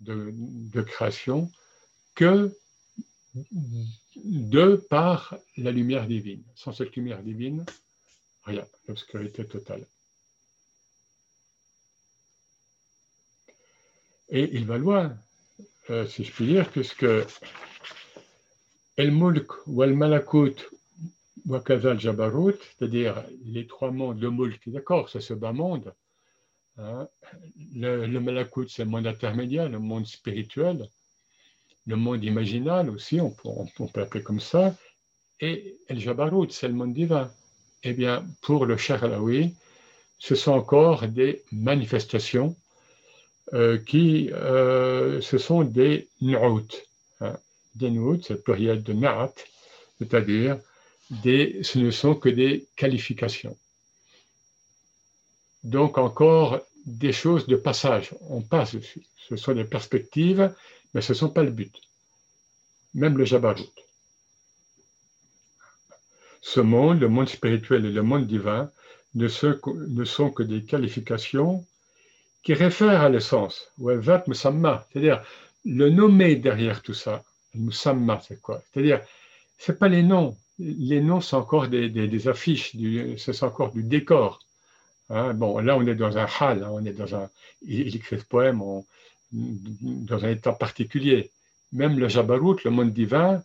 de, 0.00 0.82
création, 0.82 1.50
que 2.14 2.54
de 4.16 4.76
par 4.88 5.36
la 5.56 5.70
lumière 5.70 6.06
divine. 6.06 6.42
Sans 6.54 6.72
cette 6.72 6.96
lumière 6.96 7.22
divine, 7.22 7.64
rien, 8.44 8.66
l'obscurité 8.88 9.46
totale. 9.46 9.86
Et 14.30 14.48
il 14.56 14.64
va 14.66 14.78
loin, 14.78 15.16
euh, 15.90 16.06
si 16.06 16.24
je 16.24 16.32
puis 16.32 16.46
dire, 16.46 16.70
puisque 16.70 17.06
El 18.96 19.10
Mulk 19.12 19.66
ou 19.66 19.82
El 19.82 19.96
Malakut 19.96 20.54
ou 21.46 21.58
Kazal 21.58 21.98
Jabarut, 21.98 22.56
c'est-à-dire 22.78 23.24
les 23.44 23.66
trois 23.66 23.90
mondes, 23.90 24.20
le 24.20 24.30
Mulk, 24.30 24.68
d'accord, 24.68 25.08
c'est 25.08 25.20
ce 25.20 25.34
bas 25.34 25.52
monde. 25.52 25.92
Hein. 26.78 27.08
Le, 27.74 28.06
le 28.06 28.20
Malakut, 28.20 28.68
c'est 28.68 28.84
le 28.84 28.90
monde 28.90 29.06
intermédiaire, 29.06 29.68
le 29.68 29.78
monde 29.78 30.06
spirituel. 30.06 30.88
Le 31.86 31.96
monde 31.96 32.22
imaginal 32.24 32.90
aussi, 32.90 33.20
on 33.20 33.30
peut, 33.30 33.48
on 33.48 33.88
l'appeler 33.94 34.22
comme 34.22 34.40
ça. 34.40 34.74
Et 35.40 35.76
El 35.88 35.98
Jabarut, 35.98 36.50
c'est 36.50 36.68
le 36.68 36.74
monde 36.74 36.94
divin. 36.94 37.30
Eh 37.82 37.92
bien, 37.94 38.26
pour 38.42 38.66
le 38.66 38.76
Cher 38.76 39.02
Alaoui, 39.04 39.54
ce 40.18 40.34
sont 40.34 40.52
encore 40.52 41.08
des 41.08 41.42
manifestations 41.50 42.54
euh, 43.54 43.78
qui 43.78 44.30
euh, 44.32 45.20
ce 45.22 45.38
sont 45.38 45.64
des 45.64 46.08
nu'out. 46.20 46.68
Hein. 47.20 47.36
Des 47.74 47.90
nu'out, 47.90 48.22
c'est 48.22 48.34
le 48.34 48.40
pluriel 48.40 48.82
de 48.82 48.92
na'at, 48.92 49.32
c'est-à-dire 49.98 50.58
ce 51.10 51.78
ne 51.78 51.90
sont 51.90 52.14
que 52.14 52.28
des 52.28 52.66
qualifications. 52.76 53.56
Donc 55.64 55.98
encore 55.98 56.60
des 56.86 57.12
choses 57.12 57.46
de 57.46 57.56
passage, 57.56 58.14
on 58.28 58.40
passe 58.42 58.74
dessus. 58.74 59.02
Ce 59.28 59.36
sont 59.36 59.52
des 59.52 59.64
perspectives, 59.64 60.54
mais 60.94 61.02
ce 61.02 61.12
ne 61.12 61.18
sont 61.18 61.30
pas 61.30 61.42
le 61.42 61.50
but. 61.50 61.74
Même 62.94 63.18
le 63.18 63.24
Jabarut. 63.24 63.64
Ce 66.40 66.60
monde, 66.60 67.00
le 67.00 67.08
monde 67.08 67.28
spirituel 67.28 67.84
et 67.84 67.92
le 67.92 68.02
monde 68.02 68.26
divin, 68.26 68.70
ne 69.14 69.28
sont 69.28 70.30
que 70.30 70.42
des 70.42 70.64
qualifications 70.64 71.66
qui 72.42 72.54
réfère 72.54 73.02
à 73.02 73.08
l'essence, 73.10 73.70
c'est-à-dire 73.78 75.22
le 75.64 75.90
nommer 75.90 76.36
derrière 76.36 76.80
tout 76.80 76.94
ça. 76.94 77.22
Musamma, 77.54 78.22
c'est 78.26 78.40
quoi? 78.40 78.62
C'est-à-dire, 78.72 79.02
ce 79.58 79.72
pas 79.72 79.88
les 79.88 80.02
noms, 80.02 80.36
les 80.60 81.00
noms 81.00 81.20
sont 81.20 81.38
encore 81.38 81.68
des, 81.68 82.28
affiches, 82.28 82.76
c'est 83.16 83.42
encore 83.42 83.72
du 83.72 83.82
décor. 83.82 84.40
Hein. 85.08 85.34
bon, 85.34 85.58
là, 85.58 85.76
on 85.76 85.86
est 85.86 85.94
dans 85.94 86.18
un 86.18 86.26
hal, 86.38 86.62
hein, 86.62 86.70
on 86.72 86.84
est 86.84 86.92
dans 86.92 87.14
un, 87.14 87.30
il, 87.62 87.94
écrit 87.96 88.18
ce 88.18 88.24
poème 88.24 88.62
dans 89.32 90.24
un 90.24 90.30
état 90.30 90.52
particulier. 90.52 91.30
Même 91.72 91.98
le 91.98 92.08
Jabarut, 92.08 92.56
le 92.64 92.70
monde 92.70 92.92
divin, 92.92 93.42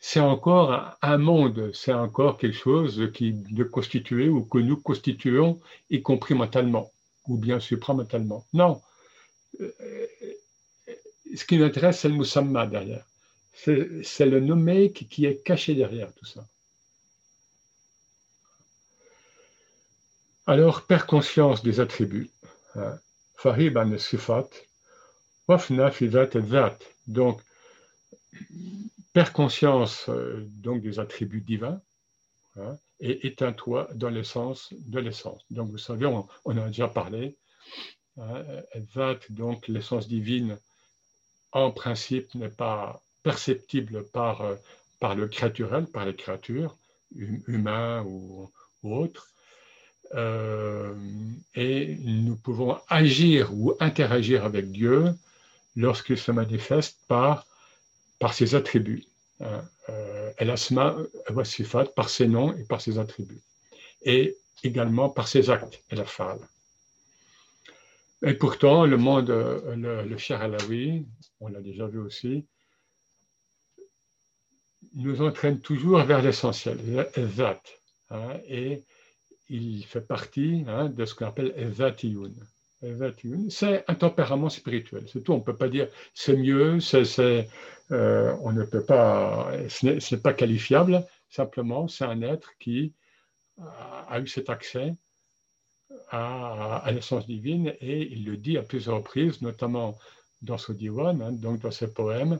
c'est 0.00 0.20
encore 0.20 0.96
un 1.02 1.18
monde, 1.18 1.70
c'est 1.74 1.92
encore 1.92 2.38
quelque 2.38 2.56
chose 2.56 3.10
qui 3.12 3.34
est 3.58 3.70
constitué 3.70 4.28
ou 4.28 4.44
que 4.44 4.58
nous 4.58 4.76
constituons, 4.76 5.60
y 5.90 6.02
compris 6.02 6.34
mentalement, 6.34 6.90
ou 7.26 7.36
bien 7.36 7.60
supramentalement. 7.60 8.46
Non. 8.52 8.80
Euh, 9.60 9.70
ce 11.34 11.44
qui 11.44 11.58
nous 11.58 11.64
intéresse, 11.64 12.00
c'est 12.00 12.08
le 12.08 12.14
musamma 12.14 12.66
derrière. 12.66 13.04
C'est 13.64 14.26
le 14.26 14.38
nommé 14.38 14.92
qui, 14.92 15.26
est 15.26 15.42
caché 15.42 15.74
derrière 15.74 16.14
tout 16.14 16.24
ça. 16.24 16.46
Alors, 20.46 20.86
père 20.86 21.06
conscience 21.06 21.62
des 21.64 21.80
attributs. 21.80 22.30
Hein. 22.76 22.98
Farib 23.36 23.76
an 23.76 23.98
sifat, 23.98 24.48
wafna 25.48 25.90
fidat 25.90 26.28
et 26.34 26.42
Donc, 27.08 27.40
père 29.12 29.32
conscience 29.32 30.08
euh, 30.08 30.46
donc 30.48 30.80
des 30.82 31.00
attributs 31.00 31.40
divins 31.40 31.82
hein, 32.56 32.78
et 33.00 33.26
éteins-toi 33.26 33.88
dans 33.94 34.08
l'essence 34.08 34.72
de 34.72 35.00
l'essence. 35.00 35.44
Donc, 35.50 35.70
vous 35.70 35.78
savez, 35.78 36.06
on, 36.06 36.28
en 36.44 36.58
a 36.58 36.68
déjà 36.68 36.86
parlé. 36.86 37.36
Hein, 38.18 38.44
donc 39.30 39.66
l'essence 39.66 40.06
divine, 40.06 40.58
en 41.52 41.72
principe, 41.72 42.34
n'est 42.36 42.48
pas 42.48 43.02
perceptible 43.28 44.04
par, 44.04 44.40
euh, 44.40 44.54
par 45.00 45.14
le 45.14 45.28
créaturel, 45.28 45.84
par 45.86 46.06
les 46.06 46.16
créatures, 46.16 46.74
hum, 47.14 47.42
humains 47.46 48.02
ou, 48.06 48.50
autres. 48.82 49.28
Euh, 50.14 50.94
et 51.54 51.98
nous 52.24 52.36
pouvons 52.36 52.78
agir 52.88 53.52
ou 53.52 53.74
interagir 53.80 54.46
avec 54.46 54.70
Dieu 54.70 55.12
lorsqu'il 55.76 56.16
se 56.16 56.32
manifeste 56.32 56.96
par, 57.06 57.46
par 58.18 58.32
ses 58.32 58.54
attributs. 58.54 59.04
Hein, 59.40 59.62
euh, 59.90 60.32
par 61.94 62.08
ses 62.08 62.28
noms 62.28 62.52
et 62.54 62.64
par 62.64 62.80
ses 62.80 62.98
attributs. 62.98 63.42
Et 64.14 64.38
également 64.64 65.10
par 65.10 65.28
ses 65.28 65.50
actes, 65.50 65.82
El 65.90 66.00
Afal. 66.00 66.38
Et 68.22 68.34
pourtant, 68.34 68.86
le 68.86 68.96
monde, 68.96 69.28
le, 69.28 70.02
le 70.12 70.18
Cher 70.18 70.40
Alawi, 70.40 71.06
on 71.40 71.48
l'a 71.48 71.60
déjà 71.60 71.86
vu 71.86 71.98
aussi, 71.98 72.46
nous 74.94 75.22
entraîne 75.22 75.60
toujours 75.60 76.00
vers 76.00 76.22
l'essentiel, 76.22 76.78
Zat. 77.36 77.62
Hein, 78.10 78.40
et 78.48 78.84
il 79.48 79.84
fait 79.84 80.00
partie 80.00 80.64
hein, 80.68 80.88
de 80.88 81.04
ce 81.04 81.14
qu'on 81.14 81.26
appelle 81.26 81.72
Zatiyun. 81.74 82.32
C'est 83.50 83.84
un 83.88 83.94
tempérament 83.94 84.48
spirituel, 84.48 85.04
c'est 85.12 85.22
tout. 85.24 85.32
On 85.32 85.38
ne 85.38 85.42
peut 85.42 85.56
pas 85.56 85.68
dire 85.68 85.88
c'est 86.14 86.36
mieux, 86.36 86.78
c'est, 86.80 87.48
euh, 87.90 88.36
on 88.40 88.52
ne 88.52 88.64
peut 88.64 88.84
pas, 88.84 89.50
ce 89.68 90.14
n'est 90.14 90.20
pas 90.20 90.32
qualifiable. 90.32 91.04
Simplement, 91.28 91.88
c'est 91.88 92.04
un 92.04 92.22
être 92.22 92.52
qui 92.58 92.94
a, 94.08 94.20
eu 94.20 94.28
cet 94.28 94.48
accès 94.48 94.94
à, 96.10 96.88
l'essence 96.92 97.26
divine 97.26 97.74
et 97.80 98.12
il 98.12 98.24
le 98.24 98.36
dit 98.36 98.56
à 98.56 98.62
plusieurs 98.62 98.96
reprises, 98.96 99.42
notamment 99.42 99.98
dans 100.42 100.58
ce 100.58 100.72
diwan, 100.72 101.20
hein, 101.20 101.32
donc 101.32 101.60
dans 101.60 101.72
ses 101.72 101.92
poèmes, 101.92 102.38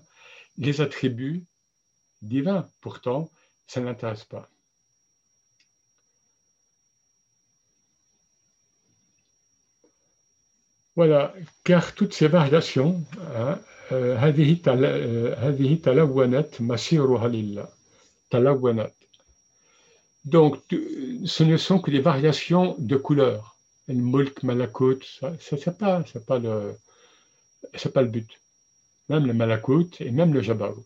les 0.57 0.81
attributs 0.81 1.45
divin. 2.23 2.69
Pourtant, 2.81 3.31
ça 3.67 3.81
n'intéresse 3.81 4.25
pas. 4.25 4.49
Voilà, 10.97 11.33
car 11.63 11.95
toutes 11.95 12.13
ces 12.13 12.27
variations, 12.27 13.05
hein, 13.37 13.61
euh, 13.93 14.19
euh, 14.19 14.39
donc, 20.25 20.57
ce 21.25 21.43
ne 21.45 21.57
sont 21.57 21.79
que 21.79 21.91
des 21.91 22.01
variations 22.01 22.75
de 22.79 22.97
couleurs. 22.97 23.57
Le 23.87 23.95
mulk, 23.95 24.43
malakut, 24.43 25.05
ça, 25.05 25.33
c'est 25.39 25.79
pas, 25.79 26.03
pas 26.27 26.39
le 26.39 28.09
but. 28.09 28.41
Même 29.09 29.25
le 29.27 29.33
malakut 29.33 29.91
et 30.01 30.11
même 30.11 30.35
le 30.35 30.43
jabarut 30.43 30.85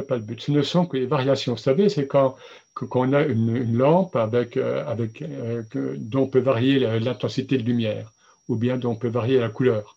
n'est 0.00 0.06
pas 0.06 0.16
le 0.16 0.22
but. 0.22 0.40
Ce 0.40 0.50
ne 0.50 0.62
sont 0.62 0.86
que 0.86 0.96
des 0.96 1.06
variations. 1.06 1.52
Vous 1.52 1.58
savez, 1.58 1.88
c'est 1.88 2.06
quand 2.06 2.36
qu'on 2.74 3.12
a 3.12 3.22
une, 3.22 3.76
lampe 3.76 4.16
avec, 4.16 4.56
euh, 4.56 4.84
avec, 4.86 5.22
euh, 5.22 5.62
dont 5.96 6.22
on 6.22 6.26
peut 6.28 6.40
varier 6.40 6.80
l'intensité 6.98 7.56
de 7.56 7.62
lumière, 7.62 8.12
ou 8.48 8.56
bien 8.56 8.76
dont 8.76 8.92
on 8.92 8.96
peut 8.96 9.08
varier 9.08 9.38
la 9.38 9.48
couleur. 9.48 9.96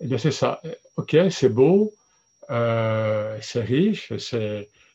Eh 0.00 0.06
bien, 0.06 0.18
c'est 0.18 0.30
ça. 0.30 0.62
Ok, 0.96 1.16
c'est 1.30 1.48
beau, 1.48 1.92
euh, 2.50 3.36
c'est 3.42 3.62
riche, 3.62 4.12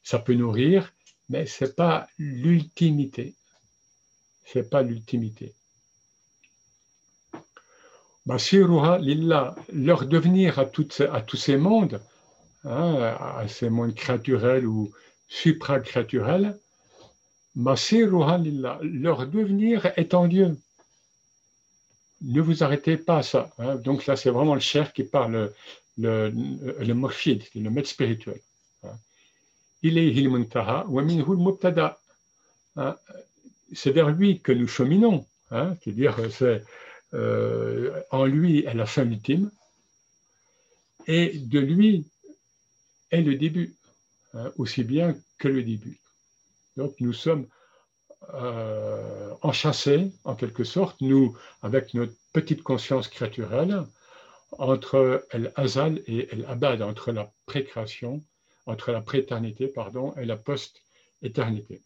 ça 0.03 0.19
peut 0.19 0.33
nourrir, 0.33 0.93
mais 1.27 1.45
ce 1.45 1.65
n'est 1.65 1.71
pas 1.71 2.07
l'ultimité. 2.17 3.35
Ce 4.45 4.59
n'est 4.59 4.65
pas 4.65 4.81
l'ultimité. 4.81 5.53
Leur 8.25 10.05
devenir 10.05 10.59
à, 10.59 10.65
toutes, 10.65 11.01
à 11.11 11.21
tous 11.21 11.37
ces 11.37 11.57
mondes, 11.57 11.99
hein, 12.63 13.15
à 13.19 13.47
ces 13.47 13.69
mondes 13.69 13.95
créaturels 13.95 14.65
ou 14.65 14.91
supra-créaturels, 15.27 16.57
leur 17.55 19.27
devenir 19.27 19.91
est 19.95 20.13
en 20.13 20.27
Dieu. 20.27 20.57
Ne 22.21 22.41
vous 22.41 22.63
arrêtez 22.63 22.97
pas 22.97 23.17
à 23.17 23.23
ça. 23.23 23.51
Hein. 23.59 23.75
Donc 23.75 24.05
là, 24.05 24.15
c'est 24.15 24.29
vraiment 24.29 24.55
le 24.55 24.59
cher 24.59 24.93
qui 24.93 25.03
parle, 25.03 25.53
le, 25.97 26.29
le, 26.29 26.93
le 27.55 27.69
maître 27.69 27.89
spirituel. 27.89 28.39
Hein. 28.83 28.97
Il 29.81 29.97
hein. 32.75 32.95
C'est 33.73 33.91
vers 33.91 34.09
lui 34.09 34.39
que 34.39 34.51
nous 34.51 34.67
cheminons. 34.67 35.25
C'est-à-dire, 35.49 36.17
c'est 36.31 36.63
euh, 37.13 38.01
en 38.11 38.25
lui 38.25 38.65
est 38.65 38.73
la 38.73 38.85
fin 38.85 39.05
ultime. 39.05 39.49
Et 41.07 41.39
de 41.39 41.59
lui 41.59 42.05
est 43.11 43.21
le 43.21 43.35
début, 43.35 43.75
hein, 44.33 44.51
aussi 44.57 44.83
bien 44.83 45.15
que 45.37 45.47
le 45.47 45.63
début. 45.63 45.99
Donc 46.77 46.95
nous 46.99 47.13
sommes 47.13 47.47
euh, 48.33 49.33
enchâssés, 49.41 50.11
en 50.23 50.35
quelque 50.35 50.63
sorte, 50.63 51.01
nous, 51.01 51.37
avec 51.61 51.93
notre 51.93 52.13
petite 52.33 52.63
conscience 52.63 53.07
créaturelle, 53.07 53.85
entre 54.57 55.25
l'azal 55.33 56.01
et 56.07 56.27
l'abad, 56.35 56.81
entre 56.81 57.11
la 57.11 57.31
précréation, 57.45 58.23
entre 58.65 58.91
la 58.91 59.01
prééternité, 59.01 59.71
et 60.17 60.25
la 60.25 60.37
post-éternité. 60.37 61.81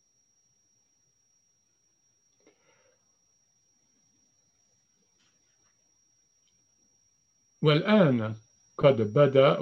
Bada 8.77 9.59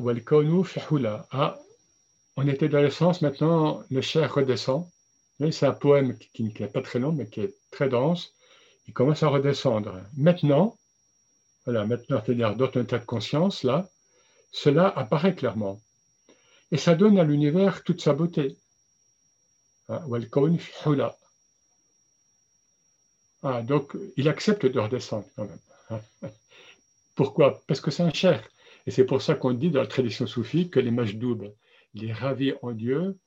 ah, 1.32 1.60
on 2.38 2.48
était 2.48 2.70
dans 2.70 2.82
l'essence, 2.82 3.22
maintenant 3.22 3.84
le 3.90 4.02
cher 4.02 4.34
redescend. 4.34 4.90
C'est 5.52 5.66
un 5.66 5.74
poème 5.74 6.18
qui 6.18 6.44
n'est 6.44 6.68
pas 6.68 6.82
très 6.82 7.00
long, 7.00 7.12
mais 7.12 7.28
qui 7.28 7.42
est 7.42 7.56
très 7.72 7.90
dense. 7.90 8.34
Il 8.88 8.94
commence 8.94 9.24
à 9.24 9.28
redescendre. 9.28 10.00
Maintenant, 10.16 10.78
voilà, 11.66 11.86
maintenant, 11.86 12.22
c'est-à-dire 12.24 12.56
dans 12.56 12.70
un 12.76 12.84
état 12.84 13.00
de 13.00 13.06
conscience, 13.06 13.64
là, 13.64 13.90
cela 14.52 14.88
apparaît 14.88 15.36
clairement. 15.36 15.82
Et 16.72 16.78
ça 16.78 16.96
donne 16.96 17.18
à 17.20 17.24
l'univers 17.24 17.84
toute 17.84 18.02
sa 18.02 18.14
beauté. 18.14 18.58
Ah, 19.90 20.04
ah, 23.44 23.62
donc, 23.64 23.98
il 24.16 24.30
accepte 24.30 24.66
de 24.66 24.80
redescendre 24.80 25.26
quand 25.36 25.46
même. 25.46 26.02
Pourquoi? 27.16 27.62
Parce 27.68 27.82
que 27.82 27.92
c'est 27.92 28.04
un 28.04 28.14
cher. 28.14 28.48
Et 28.86 28.92
c'est 28.92 29.06
pour 29.06 29.22
ça 29.22 29.36
qu'on 29.36 29.54
dit 29.54 29.70
dans 29.70 29.82
la 29.82 29.88
tradition 29.88 30.28
soufie 30.28 30.70
que 30.70 30.80
les 30.80 30.92
majdoub, 30.92 31.54
les 31.94 32.12
ravis 32.14 32.54
en 32.62 32.72
Dieu, 32.72 33.18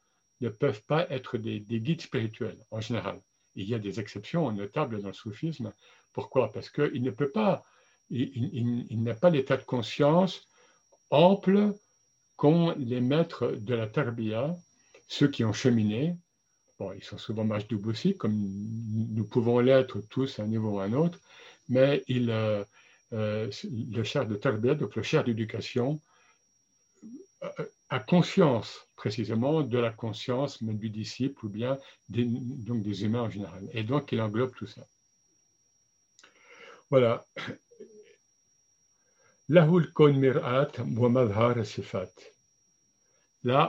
ne 0.41 0.49
peuvent 0.49 0.83
pas 0.85 1.07
être 1.11 1.39
des, 1.39 1.61
guides 1.61 2.03
spirituels 2.03 2.59
en 2.71 2.81
général. 2.81 3.21
Il 3.55 3.69
y 3.69 3.75
a 3.75 3.79
des 3.79 4.01
exceptions 4.01 4.51
notables 4.51 5.01
dans 5.01 5.09
le 5.09 5.15
soufisme. 5.15 5.73
Pourquoi? 6.13 6.53
Parce 6.53 6.71
qu'il 6.71 7.03
ne 7.03 7.11
peut 7.11 7.31
pas, 7.31 7.65
il, 8.11 9.03
n'a 9.03 9.15
pas 9.15 9.31
l'état 9.31 9.57
de 9.57 9.63
conscience 9.63 10.49
ample 11.11 11.73
qu'ont 12.37 12.75
les 12.77 13.01
maîtres 13.01 13.53
de 13.53 13.75
la 13.75 13.87
tarbia, 13.87 14.57
ceux 15.09 15.29
qui 15.29 15.45
ont 15.45 15.53
cheminé. 15.53 16.17
Bon, 16.81 16.93
ils 16.93 17.05
sont 17.05 17.19
souvent 17.19 17.45
majdoub 17.45 17.87
aussi, 17.87 18.17
comme 18.17 18.35
nous 18.35 19.25
pouvons 19.25 19.61
l'être 19.61 20.01
tous 20.11 20.41
à 20.41 20.43
un 20.43 20.49
niveau 20.49 20.71
ou 20.71 20.81
à 20.81 20.85
un 20.85 20.93
autre, 20.95 21.21
mais 21.69 22.03
ils, 22.09 22.33
euh, 23.15 23.51
le 23.71 24.05
cher 24.05 24.27
de 24.27 24.37
tarbiyat, 24.37 24.75
donc 24.75 24.95
le 24.97 25.03
cher 25.03 25.25
d'éducation, 25.25 26.01
à 27.89 28.01
conscience, 28.01 28.89
précisément, 28.97 29.63
de 29.63 29.79
la 29.79 29.91
conscience 29.91 30.61
même 30.63 30.79
du 30.79 30.91
disciple 30.91 31.47
ou 31.47 31.49
bien 31.49 31.79
des, 32.09 32.25
donc 32.25 32.83
des 32.83 33.05
humains 33.05 33.23
en 33.23 33.31
général. 33.31 33.69
Et 33.73 33.85
donc, 33.85 34.13
il 34.13 34.21
englobe 34.21 34.55
tout 34.55 34.67
ça. 34.67 34.87
Voilà. 36.91 37.25
Là, 39.49 39.69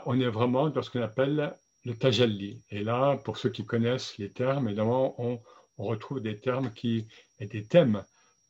on 0.05 0.19
est 0.19 0.29
vraiment 0.29 0.69
dans 0.69 0.81
ce 0.81 0.89
qu'on 0.89 1.01
appelle 1.01 1.53
le 1.83 1.97
tajalli. 1.97 2.63
Et 2.69 2.83
là, 2.83 3.17
pour 3.17 3.37
ceux 3.37 3.49
qui 3.49 3.65
connaissent 3.65 4.17
les 4.17 4.31
termes, 4.31 4.67
évidemment, 4.67 5.15
on, 5.21 5.41
retrouve 5.77 6.21
des 6.21 6.39
termes 6.39 6.71
qui, 6.71 7.05
et 7.39 7.47
des 7.47 7.65
thèmes 7.65 8.05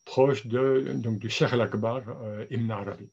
proches 0.06 0.48
de, 0.48 0.94
donc, 0.96 1.20
du 1.20 1.30
Cheikh 1.30 1.52
al-Akbar, 1.54 2.04
euh, 2.08 2.46
Ibn 2.50 2.72
Arabi. 2.72 3.10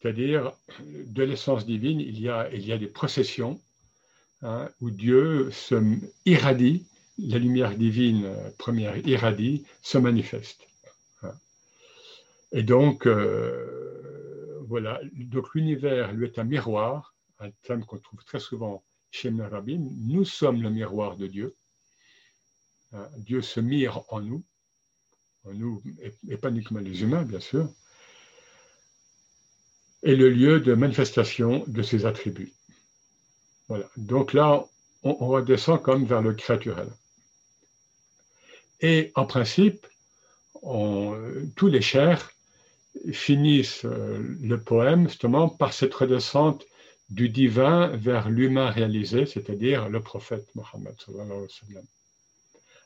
C'est-à-dire, 0.00 0.52
de 0.80 1.22
l'essence 1.22 1.66
divine, 1.66 2.00
il 2.00 2.18
y 2.18 2.30
a, 2.30 2.50
il 2.54 2.66
y 2.66 2.72
a 2.72 2.78
des 2.78 2.86
processions 2.86 3.60
hein, 4.40 4.70
où 4.80 4.90
Dieu 4.90 5.50
se 5.50 5.76
irradie, 6.24 6.86
la 7.18 7.38
lumière 7.38 7.76
divine 7.76 8.24
euh, 8.24 8.50
première 8.58 8.96
irradie, 9.06 9.66
se 9.82 9.98
manifeste. 9.98 10.66
Et 12.52 12.62
donc, 12.62 13.06
euh, 13.06 14.58
voilà, 14.66 15.00
donc 15.12 15.54
l'univers 15.54 16.12
lui 16.12 16.26
est 16.26 16.38
un 16.38 16.44
miroir, 16.44 17.14
un 17.38 17.50
thème 17.62 17.84
qu'on 17.84 17.98
trouve 17.98 18.24
très 18.24 18.40
souvent 18.40 18.82
chez 19.10 19.28
Ibn 19.28 19.44
Nous 20.08 20.24
sommes 20.24 20.62
le 20.62 20.70
miroir 20.70 21.16
de 21.16 21.26
Dieu. 21.26 21.54
Hein. 22.92 23.08
Dieu 23.18 23.40
se 23.40 23.60
mire 23.60 24.02
en 24.08 24.20
nous, 24.20 24.42
nous, 25.46 25.82
et 26.28 26.36
pas 26.36 26.50
uniquement 26.50 26.80
les 26.80 27.02
humains, 27.02 27.22
bien 27.22 27.40
sûr 27.40 27.68
est 30.02 30.14
le 30.14 30.30
lieu 30.30 30.60
de 30.60 30.74
manifestation 30.74 31.64
de 31.66 31.82
ses 31.82 32.06
attributs. 32.06 32.52
Voilà. 33.68 33.86
Donc 33.96 34.32
là, 34.32 34.64
on, 35.02 35.14
redescend 35.14 35.80
comme 35.80 36.04
vers 36.04 36.22
le 36.22 36.32
créaturel. 36.34 36.88
Et 38.80 39.12
en 39.14 39.26
principe, 39.26 39.86
tous 40.62 41.68
les 41.68 41.80
chers 41.80 42.32
finissent 43.12 43.84
euh, 43.84 44.36
le 44.40 44.60
poème 44.60 45.08
justement 45.08 45.48
par 45.48 45.72
cette 45.72 45.94
redescente 45.94 46.64
du 47.08 47.28
divin 47.28 47.88
vers 47.88 48.28
l'humain 48.28 48.70
réalisé, 48.70 49.26
c'est-à-dire 49.26 49.88
le 49.88 50.00
prophète 50.00 50.46
Mohammed. 50.54 50.94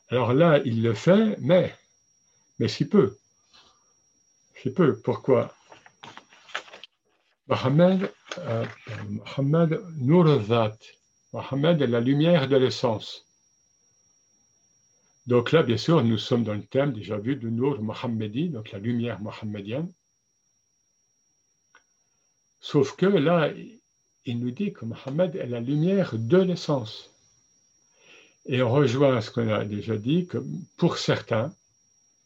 Alors 0.09 0.33
là, 0.33 0.61
il 0.63 0.83
le 0.83 0.93
fait, 0.93 1.37
mais, 1.39 1.73
mais 2.59 2.67
si 2.67 2.87
peu. 2.87 3.17
Si 4.61 4.69
peu. 4.71 4.99
Pourquoi? 5.01 5.53
Mohammed, 7.47 8.11
euh, 8.39 8.65
Mohammed 9.09 9.79
Mohammed 11.33 11.81
est 11.81 11.87
la 11.87 11.99
lumière 11.99 12.47
de 12.47 12.55
l'essence. 12.55 13.25
Donc 15.27 15.51
là, 15.51 15.63
bien 15.63 15.77
sûr, 15.77 16.03
nous 16.03 16.17
sommes 16.17 16.43
dans 16.43 16.53
le 16.53 16.65
thème 16.65 16.93
déjà 16.93 17.17
vu 17.17 17.35
de 17.35 17.49
Nour 17.49 17.81
Mohammedi, 17.81 18.49
donc 18.49 18.71
la 18.71 18.79
lumière 18.79 19.19
mohammedienne. 19.19 19.91
Sauf 22.61 22.95
que 22.95 23.05
là, 23.05 23.51
il 24.25 24.39
nous 24.39 24.51
dit 24.51 24.73
que 24.73 24.85
Mohammed 24.85 25.35
est 25.35 25.47
la 25.47 25.59
lumière 25.59 26.15
de 26.17 26.37
l'essence. 26.37 27.11
Et 28.45 28.61
on 28.61 28.71
rejoint 28.71 29.21
ce 29.21 29.31
qu'on 29.31 29.49
a 29.49 29.65
déjà 29.65 29.97
dit, 29.97 30.27
que 30.27 30.37
pour 30.77 30.97
certains, 30.97 31.53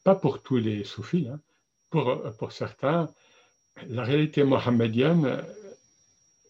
pas 0.03 0.15
pour 0.15 0.41
tous 0.41 0.57
les 0.57 0.83
soufis, 0.83 1.27
hein, 1.27 1.39
pour, 1.89 2.21
pour 2.38 2.51
certains, 2.51 3.13
la 3.88 4.03
réalité 4.03 4.43
mohammedienne 4.43 5.43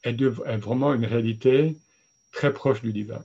est, 0.03 0.21
vraiment 0.21 0.93
une 0.93 1.05
réalité 1.05 1.77
très 2.31 2.53
proche 2.53 2.81
du 2.81 2.93
divin. 2.93 3.23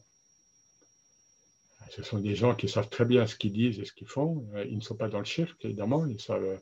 Ce 1.90 2.02
sont 2.02 2.18
des 2.18 2.34
gens 2.34 2.54
qui 2.54 2.68
savent 2.68 2.88
très 2.88 3.04
bien 3.04 3.26
ce 3.26 3.36
qu'ils 3.36 3.52
disent 3.52 3.78
et 3.78 3.84
ce 3.84 3.92
qu'ils 3.92 4.08
font. 4.08 4.44
Ils 4.68 4.76
ne 4.76 4.80
sont 4.80 4.96
pas 4.96 5.08
dans 5.08 5.20
le 5.20 5.24
shirk, 5.24 5.64
évidemment. 5.64 6.06
Ils 6.06 6.20
savent, 6.20 6.60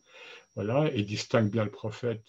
voilà, 0.55 0.91
ils 0.93 1.07
distinguent 1.07 1.51
bien 1.51 1.65
le 1.65 1.71
prophète 1.71 2.23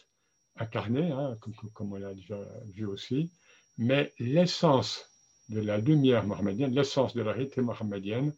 incarné, 0.55 1.11
hein, 1.11 1.37
comme, 1.73 1.93
on 1.93 1.97
l'a 1.97 2.13
déjà 2.13 2.39
vu 2.67 2.85
aussi. 2.85 3.29
Mais 3.77 4.13
l'essence 4.19 5.09
de 5.49 5.59
la 5.59 5.77
lumière 5.77 6.25
mohammedienne, 6.25 6.73
l'essence 6.73 7.13
de 7.13 7.21
la 7.21 7.33
réalité 7.33 7.61
mohammedienne, 7.61 8.33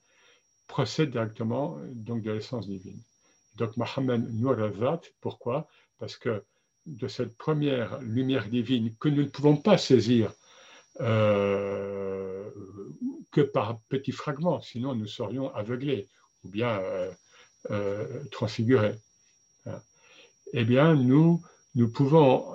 procède 0.67 1.11
directement 1.11 1.77
donc 1.93 2.21
de 2.21 2.31
l'essence 2.31 2.67
divine. 2.67 3.01
Donc 3.57 3.77
Mohammed 3.77 4.33
Nour 4.33 4.55
pourquoi 5.21 5.67
Parce 5.99 6.17
que 6.17 6.43
de 6.85 7.07
cette 7.07 7.35
première 7.37 7.99
lumière 8.01 8.47
divine 8.47 8.95
que 8.99 9.09
nous 9.09 9.23
ne 9.23 9.29
pouvons 9.29 9.57
pas 9.57 9.77
saisir 9.77 10.31
euh, 11.01 12.49
que 13.31 13.41
par 13.41 13.79
petits 13.89 14.11
fragments, 14.11 14.61
sinon 14.61 14.95
nous 14.95 15.07
serions 15.07 15.53
aveuglés 15.53 16.07
ou 16.43 16.49
bien 16.49 16.79
euh, 16.79 17.11
euh, 17.71 18.23
transfigurés. 18.31 18.95
Eh 20.53 20.63
bien, 20.63 20.93
nous, 20.95 21.41
nous 21.73 21.91
pouvons 21.91 22.45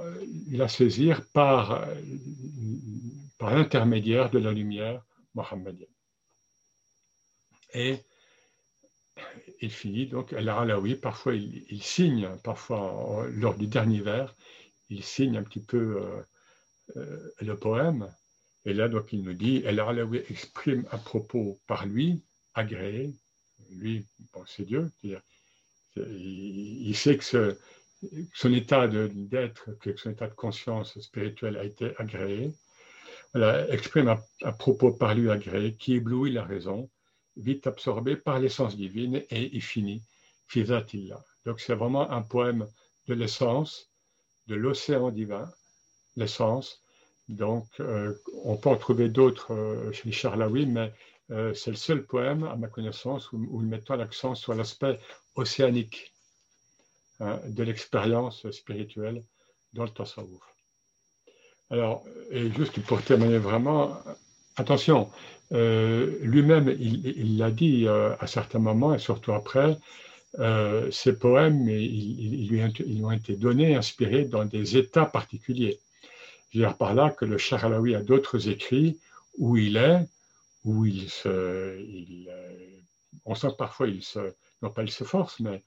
la 0.53 0.69
saisir 0.69 1.23
par, 1.35 1.87
par 3.37 3.55
l'intermédiaire 3.55 4.31
de 4.31 4.39
la 4.39 4.53
lumière 4.53 5.03
mohammedienne. 5.35 5.89
Et 7.75 7.99
il 9.61 9.71
finit 9.71 10.07
donc, 10.07 10.33
El 10.33 10.51
parfois 11.01 11.35
il, 11.35 11.83
signe, 11.83 12.29
parfois 12.43 13.27
lors 13.31 13.57
du 13.57 13.67
dernier 13.67 14.01
vers, 14.01 14.35
il 14.89 15.05
signe 15.05 15.37
un 15.37 15.43
petit 15.43 15.61
peu 15.61 16.03
euh, 16.03 16.23
euh, 16.97 17.31
le 17.41 17.57
poème. 17.57 18.13
Et 18.65 18.75
là, 18.75 18.89
donc, 18.89 19.13
il 19.13 19.23
nous 19.23 19.33
dit, 19.33 19.63
El 19.65 19.81
Alaoui 19.81 20.23
exprime 20.29 20.87
à 20.91 20.99
propos 20.99 21.61
par 21.67 21.87
lui, 21.87 22.23
agréé, 22.55 23.15
lui, 23.71 24.07
bon, 24.33 24.45
c'est 24.47 24.65
Dieu, 24.65 24.91
il, 25.97 26.95
sait 26.95 27.17
que 27.17 27.57
son 28.35 28.53
état 28.53 28.89
d'être, 28.89 29.73
que 29.81 29.97
son 29.97 30.11
état 30.11 30.29
de 30.29 30.35
conscience 30.35 30.99
spirituelle 31.01 31.57
a 31.57 31.65
été 31.65 31.93
agréé. 31.99 32.53
Voilà, 33.33 33.69
exprime 33.71 34.09
à, 34.09 34.23
à 34.43 34.53
propos 34.53 34.93
par 34.93 35.15
lui 35.15 35.31
agréé, 35.31 35.75
qui 35.75 35.95
éblouit 35.95 36.33
la 36.33 36.45
raison, 36.45 36.91
vite 37.41 37.67
absorbé 37.67 38.17
par 38.17 38.39
l'essence 38.39 38.77
divine 38.77 39.23
et 39.31 39.51
il 39.55 39.63
finit 39.63 40.03
Fizatillah. 40.49 41.23
Donc 41.47 41.61
c'est 41.61 41.75
vraiment 41.75 42.11
un 42.11 42.23
poème 42.23 42.67
de 43.09 43.15
l'essence, 43.15 43.91
de 44.47 44.55
l'océan 44.55 45.11
divin, 45.11 45.51
l'essence. 46.17 46.83
Donc 47.29 47.67
euh, 47.81 48.15
on 48.45 48.57
peut 48.57 48.69
en 48.69 48.77
trouver 48.77 49.09
d'autres 49.09 49.53
euh, 49.55 49.93
chez 49.93 50.13
Charlaoui, 50.13 50.67
mais 50.67 50.93
euh, 51.31 51.55
c'est 51.55 51.71
le 51.71 51.77
seul 51.77 52.05
poème, 52.05 52.45
à 52.45 52.57
ma 52.57 52.69
connaissance, 52.69 53.33
où, 53.33 53.39
où 53.51 53.61
mettant 53.61 53.97
l'accent 53.97 54.35
sur 54.35 54.55
l'aspect 54.55 54.99
océanique 55.37 56.13
hein, 57.21 57.41
de 57.47 57.63
l'expérience 57.63 58.51
spirituelle 58.51 59.25
dans 59.73 59.85
le 59.85 59.91
Tasawwuf. 59.91 60.43
Alors, 61.71 62.05
et 62.33 62.51
juste 62.51 62.83
pour 62.83 63.01
terminer 63.03 63.39
vraiment, 63.39 64.03
attention, 64.61 65.11
euh, 65.53 66.19
lui-même, 66.23 66.69
il 66.79 67.39
l'a 67.39 67.51
dit 67.51 67.87
euh, 67.87 68.15
à 68.21 68.27
certains 68.27 68.61
moments 68.61 68.95
et 68.95 68.99
surtout 68.99 69.33
après, 69.33 69.77
euh, 70.39 70.89
ces 70.93 71.19
poèmes, 71.19 71.69
ils, 71.69 72.49
lui 72.49 72.61
ils, 72.87 73.05
ont 73.05 73.11
été 73.11 73.35
donnés, 73.35 73.75
inspirés 73.75 74.25
dans 74.25 74.45
des 74.45 74.77
états 74.77 75.07
particuliers. 75.07 75.81
Je 76.51 76.59
veux 76.59 76.67
dire 76.67 76.77
par 76.77 76.95
là 76.95 77.11
que 77.11 77.25
le 77.25 77.39
Charalawi 77.39 77.95
a 77.97 78.03
d'autres 78.03 78.49
écrits 78.49 78.99
où 79.39 79.57
il 79.57 79.77
est, 79.77 80.07
où 80.65 80.85
il 80.85 81.11
se. 81.11 81.85
on 83.25 83.35
sent 83.35 83.55
parfois, 83.59 83.89
il 83.89 84.03
se, 84.03 84.35
non 84.63 84.71
pas 84.71 84.83
il 84.83 84.91
se 84.91 85.05
force, 85.05 85.41
mais 85.41 85.63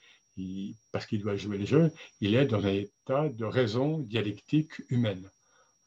parce 0.91 1.06
qu'il 1.06 1.21
doit 1.21 1.36
jouer 1.36 1.58
le 1.58 1.65
jeu, 1.65 1.91
il 2.21 2.36
est 2.36 2.45
dans 2.45 2.65
un 2.65 2.73
état 2.73 3.29
de 3.29 3.45
raison 3.45 3.99
dialectique 3.99 4.71
humaine. 4.89 5.29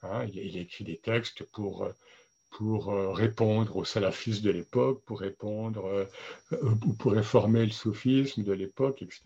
Hein, 0.02 0.26
il, 0.32 0.56
écrit 0.58 0.84
des 0.84 0.98
textes 0.98 1.42
pour 1.44 1.88
pour 2.56 2.90
euh, 2.90 3.12
répondre 3.12 3.76
aux 3.76 3.84
salafistes 3.84 4.42
de 4.42 4.50
l'époque, 4.50 5.02
pour 5.04 5.20
répondre, 5.20 5.84
euh, 5.84 6.06
euh, 6.54 6.74
pour 6.98 7.12
réformer 7.12 7.66
le 7.66 7.70
soufisme 7.70 8.44
de 8.44 8.52
l'époque, 8.52 9.02
etc. 9.02 9.20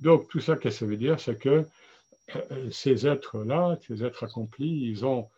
Donc 0.00 0.28
tout 0.28 0.40
ça, 0.40 0.56
qu'est-ce 0.56 0.80
que 0.80 0.86
ça 0.86 0.90
veut 0.90 0.96
dire? 0.96 1.20
C'est 1.20 1.38
que 1.38 1.64
ces 2.72 3.06
êtres-là, 3.06 3.78
ces 3.86 4.02
êtres 4.02 4.24
accomplis, 4.24 4.88
ils 4.90 5.06
ont 5.06 5.30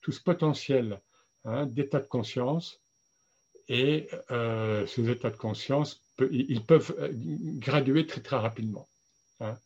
tout 0.00 0.10
ce 0.10 0.22
potentiel 0.22 1.00
hein, 1.44 1.66
d'état 1.66 2.00
de 2.00 2.06
conscience 2.06 2.80
et 3.68 4.08
ces 4.86 5.10
états 5.10 5.30
de 5.30 5.36
conscience, 5.36 6.02
ils 6.30 6.64
peuvent 6.64 6.94
graduer 7.60 8.06
très 8.06 8.20
très 8.20 8.36
rapidement. 8.36 8.88
Hein, 9.40 9.56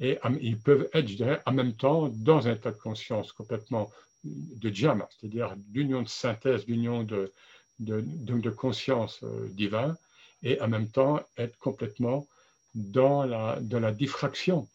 et 0.00 0.18
ils 0.40 0.58
peuvent 0.58 0.88
être, 0.94 1.08
je 1.08 1.16
dirais, 1.16 1.42
en 1.44 1.52
même 1.52 1.74
temps 1.74 2.08
dans 2.08 2.46
un 2.46 2.54
état 2.54 2.70
de 2.70 2.78
conscience 2.78 3.32
complètement 3.32 3.90
de 4.24 4.72
jama, 4.72 5.08
c'est-à-dire 5.10 5.54
d'union 5.56 6.02
de 6.02 6.08
synthèse, 6.08 6.64
d'union 6.64 7.02
de, 7.02 7.32
de, 7.78 8.50
conscience 8.50 9.22
euh, 9.22 9.48
divine, 9.50 9.96
et 10.42 10.60
en 10.60 10.68
même 10.68 10.88
temps 10.88 11.20
être 11.36 11.56
complètement 11.58 12.26
dans 12.74 13.24
la, 13.24 13.60
dans 13.60 13.80
la 13.80 13.92
diffraction 13.92 14.68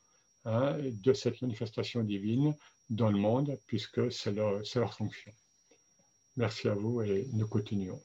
hein, 0.45 0.77
de 0.79 1.13
cette 1.13 1.41
manifestation 1.41 2.03
divine 2.03 2.55
dans 2.89 3.09
le 3.09 3.17
monde, 3.17 3.57
puisque 3.67 4.11
c'est 4.11 4.31
leur, 4.31 4.61
leur 4.75 4.93
fonction. 4.93 5.31
Merci 6.35 6.67
à 6.67 6.73
vous 6.73 7.01
et 7.01 7.27
nous 7.33 7.47
continuons. 7.47 8.01